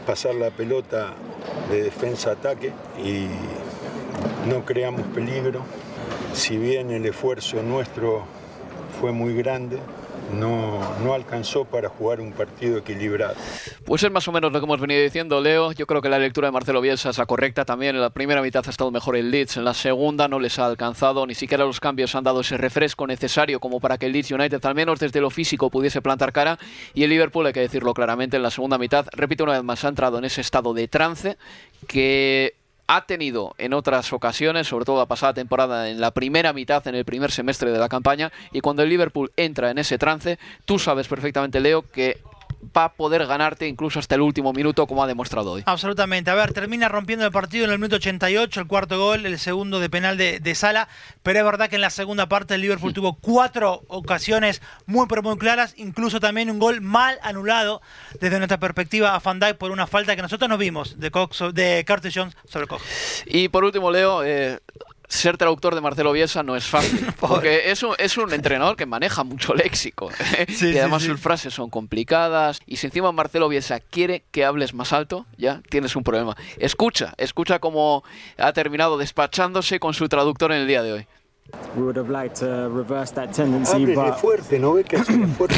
pasar 0.06 0.34
la 0.36 0.50
pelota 0.50 1.14
de 1.70 1.82
defensa-ataque 1.82 2.72
y 3.02 3.26
no 4.48 4.64
creamos 4.64 5.02
peligro. 5.08 5.62
Si 6.32 6.56
bien 6.56 6.90
el 6.90 7.06
esfuerzo 7.06 7.62
nuestro 7.62 8.24
fue 9.00 9.12
muy 9.12 9.34
grande, 9.34 9.78
no, 10.32 10.80
no 11.02 11.14
alcanzó 11.14 11.64
para 11.64 11.88
jugar 11.88 12.20
un 12.20 12.32
partido 12.32 12.78
equilibrado. 12.78 13.34
Pues 13.84 14.02
es 14.02 14.10
más 14.10 14.26
o 14.28 14.32
menos 14.32 14.52
lo 14.52 14.58
que 14.58 14.64
hemos 14.64 14.80
venido 14.80 15.02
diciendo, 15.02 15.40
Leo. 15.40 15.72
Yo 15.72 15.86
creo 15.86 16.02
que 16.02 16.08
la 16.08 16.18
lectura 16.18 16.48
de 16.48 16.52
Marcelo 16.52 16.80
Bielsa 16.80 17.10
es 17.10 17.18
la 17.18 17.26
correcta 17.26 17.64
también. 17.64 17.94
En 17.94 18.02
la 18.02 18.10
primera 18.10 18.42
mitad 18.42 18.64
ha 18.66 18.70
estado 18.70 18.90
mejor 18.90 19.16
el 19.16 19.30
Leeds, 19.30 19.56
en 19.56 19.64
la 19.64 19.74
segunda 19.74 20.28
no 20.28 20.40
les 20.40 20.58
ha 20.58 20.66
alcanzado. 20.66 21.26
Ni 21.26 21.34
siquiera 21.34 21.64
los 21.64 21.80
cambios 21.80 22.14
han 22.14 22.24
dado 22.24 22.40
ese 22.40 22.56
refresco 22.56 23.06
necesario 23.06 23.60
como 23.60 23.80
para 23.80 23.98
que 23.98 24.06
el 24.06 24.12
Leeds 24.12 24.32
United, 24.32 24.64
al 24.64 24.74
menos 24.74 24.98
desde 24.98 25.20
lo 25.20 25.30
físico, 25.30 25.70
pudiese 25.70 26.02
plantar 26.02 26.32
cara. 26.32 26.58
Y 26.94 27.04
el 27.04 27.10
Liverpool, 27.10 27.46
hay 27.46 27.52
que 27.52 27.60
decirlo 27.60 27.94
claramente, 27.94 28.36
en 28.36 28.42
la 28.42 28.50
segunda 28.50 28.78
mitad, 28.78 29.06
repito 29.12 29.44
una 29.44 29.52
vez 29.52 29.62
más, 29.62 29.84
ha 29.84 29.88
entrado 29.88 30.18
en 30.18 30.24
ese 30.24 30.40
estado 30.40 30.74
de 30.74 30.88
trance 30.88 31.36
que 31.86 32.55
ha 32.86 33.06
tenido 33.06 33.54
en 33.58 33.72
otras 33.72 34.12
ocasiones, 34.12 34.68
sobre 34.68 34.84
todo 34.84 34.98
la 34.98 35.06
pasada 35.06 35.34
temporada, 35.34 35.88
en 35.88 36.00
la 36.00 36.12
primera 36.12 36.52
mitad, 36.52 36.86
en 36.86 36.94
el 36.94 37.04
primer 37.04 37.30
semestre 37.30 37.70
de 37.70 37.78
la 37.78 37.88
campaña, 37.88 38.32
y 38.52 38.60
cuando 38.60 38.82
el 38.82 38.88
Liverpool 38.88 39.32
entra 39.36 39.70
en 39.70 39.78
ese 39.78 39.98
trance, 39.98 40.38
tú 40.64 40.78
sabes 40.78 41.08
perfectamente, 41.08 41.60
Leo, 41.60 41.82
que 41.82 42.18
va 42.76 42.84
a 42.84 42.92
poder 42.92 43.26
ganarte 43.26 43.66
incluso 43.66 43.98
hasta 43.98 44.14
el 44.14 44.20
último 44.20 44.52
minuto, 44.52 44.86
como 44.86 45.02
ha 45.02 45.06
demostrado 45.06 45.52
hoy. 45.52 45.62
Absolutamente. 45.66 46.30
A 46.30 46.34
ver, 46.34 46.52
termina 46.52 46.88
rompiendo 46.88 47.24
el 47.24 47.32
partido 47.32 47.64
en 47.64 47.72
el 47.72 47.78
minuto 47.78 47.96
88, 47.96 48.60
el 48.60 48.66
cuarto 48.66 48.98
gol, 48.98 49.26
el 49.26 49.38
segundo 49.38 49.80
de 49.80 49.90
penal 49.90 50.16
de, 50.16 50.54
Sala, 50.54 50.88
pero 51.22 51.38
es 51.38 51.44
verdad 51.44 51.68
que 51.68 51.76
en 51.76 51.82
la 51.82 51.90
segunda 51.90 52.28
parte 52.28 52.54
el 52.54 52.62
Liverpool 52.62 52.94
tuvo 52.94 53.14
cuatro 53.14 53.82
ocasiones 53.88 54.62
muy, 54.86 55.06
pero 55.06 55.22
muy 55.22 55.36
claras, 55.36 55.74
incluso 55.76 56.18
también 56.18 56.50
un 56.50 56.58
gol 56.58 56.80
mal 56.80 57.18
anulado 57.22 57.82
desde 58.20 58.38
nuestra 58.38 58.58
perspectiva 58.58 59.14
a 59.14 59.18
Van 59.18 59.38
Dijk 59.38 59.56
por 59.56 59.70
una 59.70 59.86
falta 59.86 60.16
que 60.16 60.22
nosotros 60.22 60.48
no 60.48 60.56
vimos 60.56 60.98
de, 60.98 61.10
Cox, 61.10 61.44
de 61.52 61.84
Curtis 61.86 62.14
Jones 62.14 62.36
sobre 62.46 62.66
Cox. 62.66 62.82
Y 63.26 63.48
por 63.48 63.64
último, 63.64 63.90
Leo, 63.90 64.24
eh, 64.24 64.60
ser 65.08 65.36
traductor 65.36 65.74
de 65.74 65.80
Marcelo 65.80 66.12
Bielsa 66.12 66.42
no 66.42 66.56
es 66.56 66.66
fácil, 66.66 67.06
porque 67.20 67.70
es 67.70 67.82
un, 67.82 67.94
es 67.98 68.16
un 68.16 68.32
entrenador 68.32 68.76
que 68.76 68.86
maneja 68.86 69.24
mucho 69.24 69.54
léxico 69.54 70.10
¿eh? 70.38 70.46
y 70.48 70.78
además 70.78 71.02
sus 71.02 71.20
frases 71.20 71.54
son 71.54 71.70
complicadas 71.70 72.60
y 72.66 72.76
si 72.76 72.86
encima 72.86 73.12
Marcelo 73.12 73.48
Bielsa 73.48 73.80
quiere 73.80 74.24
que 74.30 74.44
hables 74.44 74.74
más 74.74 74.92
alto, 74.92 75.26
ya 75.36 75.62
tienes 75.70 75.96
un 75.96 76.02
problema. 76.02 76.36
Escucha, 76.58 77.14
escucha 77.18 77.58
cómo 77.58 78.04
ha 78.38 78.52
terminado 78.52 78.98
despachándose 78.98 79.80
con 79.80 79.94
su 79.94 80.08
traductor 80.08 80.52
en 80.52 80.62
el 80.62 80.66
día 80.66 80.82
de 80.82 80.92
hoy. 80.92 81.06
We 81.76 81.82
would 81.82 81.96
have 81.96 82.08
liked 82.08 82.36
to 82.36 82.70
reverse 82.70 83.12
that 83.12 83.34
tendency, 83.34 83.72
Háblele 83.72 83.94
but 83.94 84.18
fuerte, 84.18 84.58
¿no 84.58 84.72
ve 84.72 84.84
que 84.84 84.98
fuerte? 84.98 85.54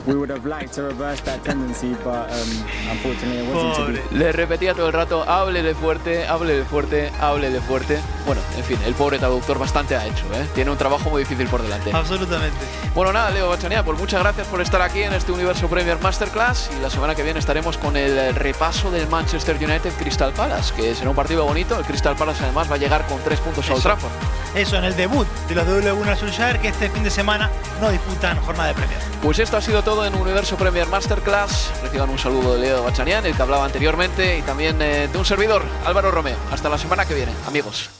we 0.06 0.14
would 0.14 0.30
have 0.30 0.46
liked 0.46 0.72
to 0.74 0.82
reverse 0.82 1.20
that 1.24 1.44
tendency, 1.44 1.94
but 2.02 2.30
um, 2.32 2.64
unfortunately 2.90 3.44
it 3.44 3.54
wasn't 3.54 3.94
to 3.94 4.10
be. 4.10 4.18
Le 4.18 4.32
repetía 4.32 4.74
todo 4.74 4.86
el 4.86 4.94
rato, 4.94 5.22
háblele 5.22 5.74
fuerte, 5.74 6.26
háblele 6.26 6.64
fuerte, 6.64 7.12
háblele 7.20 7.60
fuerte. 7.60 7.98
Bueno, 8.26 8.40
en 8.56 8.64
fin, 8.64 8.78
el 8.86 8.94
pobre 8.94 9.18
traductor 9.18 9.58
bastante 9.58 9.96
ha 9.96 10.06
hecho, 10.06 10.24
¿eh? 10.32 10.46
Tiene 10.54 10.70
un 10.70 10.78
trabajo 10.78 11.10
muy 11.10 11.22
difícil 11.22 11.46
por 11.46 11.62
delante. 11.62 11.92
Absolutamente. 11.92 12.56
Bueno, 12.94 13.12
nada, 13.12 13.30
Leo 13.30 13.48
Bachanía, 13.50 13.84
pues 13.84 13.98
muchas 13.98 14.20
gracias 14.22 14.46
por 14.46 14.62
estar 14.62 14.80
aquí 14.80 15.02
en 15.02 15.12
este 15.12 15.30
Universo 15.30 15.68
Premier 15.68 15.98
Masterclass 16.00 16.70
y 16.76 16.80
la 16.80 16.88
semana 16.88 17.14
que 17.14 17.22
viene 17.22 17.38
estaremos 17.38 17.76
con 17.76 17.96
el 17.96 18.34
repaso 18.34 18.90
del 18.90 19.06
Manchester 19.08 19.56
United 19.56 19.92
Crystal 19.98 20.32
Palace, 20.32 20.74
que 20.74 20.94
será 20.94 21.10
un 21.10 21.16
partido 21.16 21.44
bonito. 21.44 21.78
El 21.78 21.84
Crystal 21.84 22.16
Palace 22.16 22.42
además 22.42 22.70
va 22.70 22.76
a 22.76 22.78
llegar 22.78 23.06
con 23.06 23.20
tres 23.22 23.40
puntos 23.40 23.68
a 23.68 23.74
Old 23.74 23.82
Trafford. 23.82 24.12
Eso, 24.54 24.76
en 24.76 24.84
el 24.84 24.96
debut 25.20 25.28
de 25.48 25.54
los 25.54 25.66
W1 25.66 26.16
Solskjaer 26.16 26.60
que 26.60 26.68
este 26.68 26.88
fin 26.88 27.02
de 27.02 27.10
semana 27.10 27.50
no 27.80 27.90
disputan 27.90 28.38
jornada 28.42 28.68
de 28.68 28.74
Premier. 28.74 28.98
Pues 29.22 29.38
esto 29.38 29.56
ha 29.56 29.60
sido 29.60 29.82
todo 29.82 30.04
en 30.04 30.14
Universo 30.14 30.56
Premier 30.56 30.86
Masterclass. 30.88 31.70
Reciban 31.82 32.10
un 32.10 32.18
saludo 32.18 32.54
de 32.54 32.60
Leo 32.60 32.82
Bachanian, 32.82 33.24
el 33.26 33.34
que 33.34 33.42
hablaba 33.42 33.64
anteriormente, 33.64 34.38
y 34.38 34.42
también 34.42 34.80
eh, 34.80 35.08
de 35.08 35.18
un 35.18 35.24
servidor, 35.24 35.62
Álvaro 35.84 36.10
Romeo. 36.10 36.36
Hasta 36.50 36.68
la 36.68 36.78
semana 36.78 37.04
que 37.04 37.14
viene, 37.14 37.32
amigos. 37.46 37.90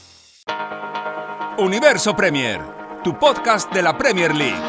Universo 1.57 2.15
Premier, 2.15 2.61
tu 3.03 3.17
podcast 3.17 3.71
de 3.71 3.81
la 3.81 3.97
Premier 3.97 4.35
League. 4.35 4.59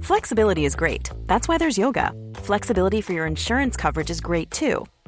Flexibility 0.00 0.64
is 0.64 0.76
great. 0.76 1.10
That's 1.26 1.48
why 1.48 1.58
there's 1.58 1.76
yoga. 1.76 2.12
Flexibility 2.36 3.00
for 3.00 3.12
your 3.12 3.26
insurance 3.26 3.76
coverage 3.76 4.08
is 4.08 4.20
great 4.20 4.52
too. 4.52 4.86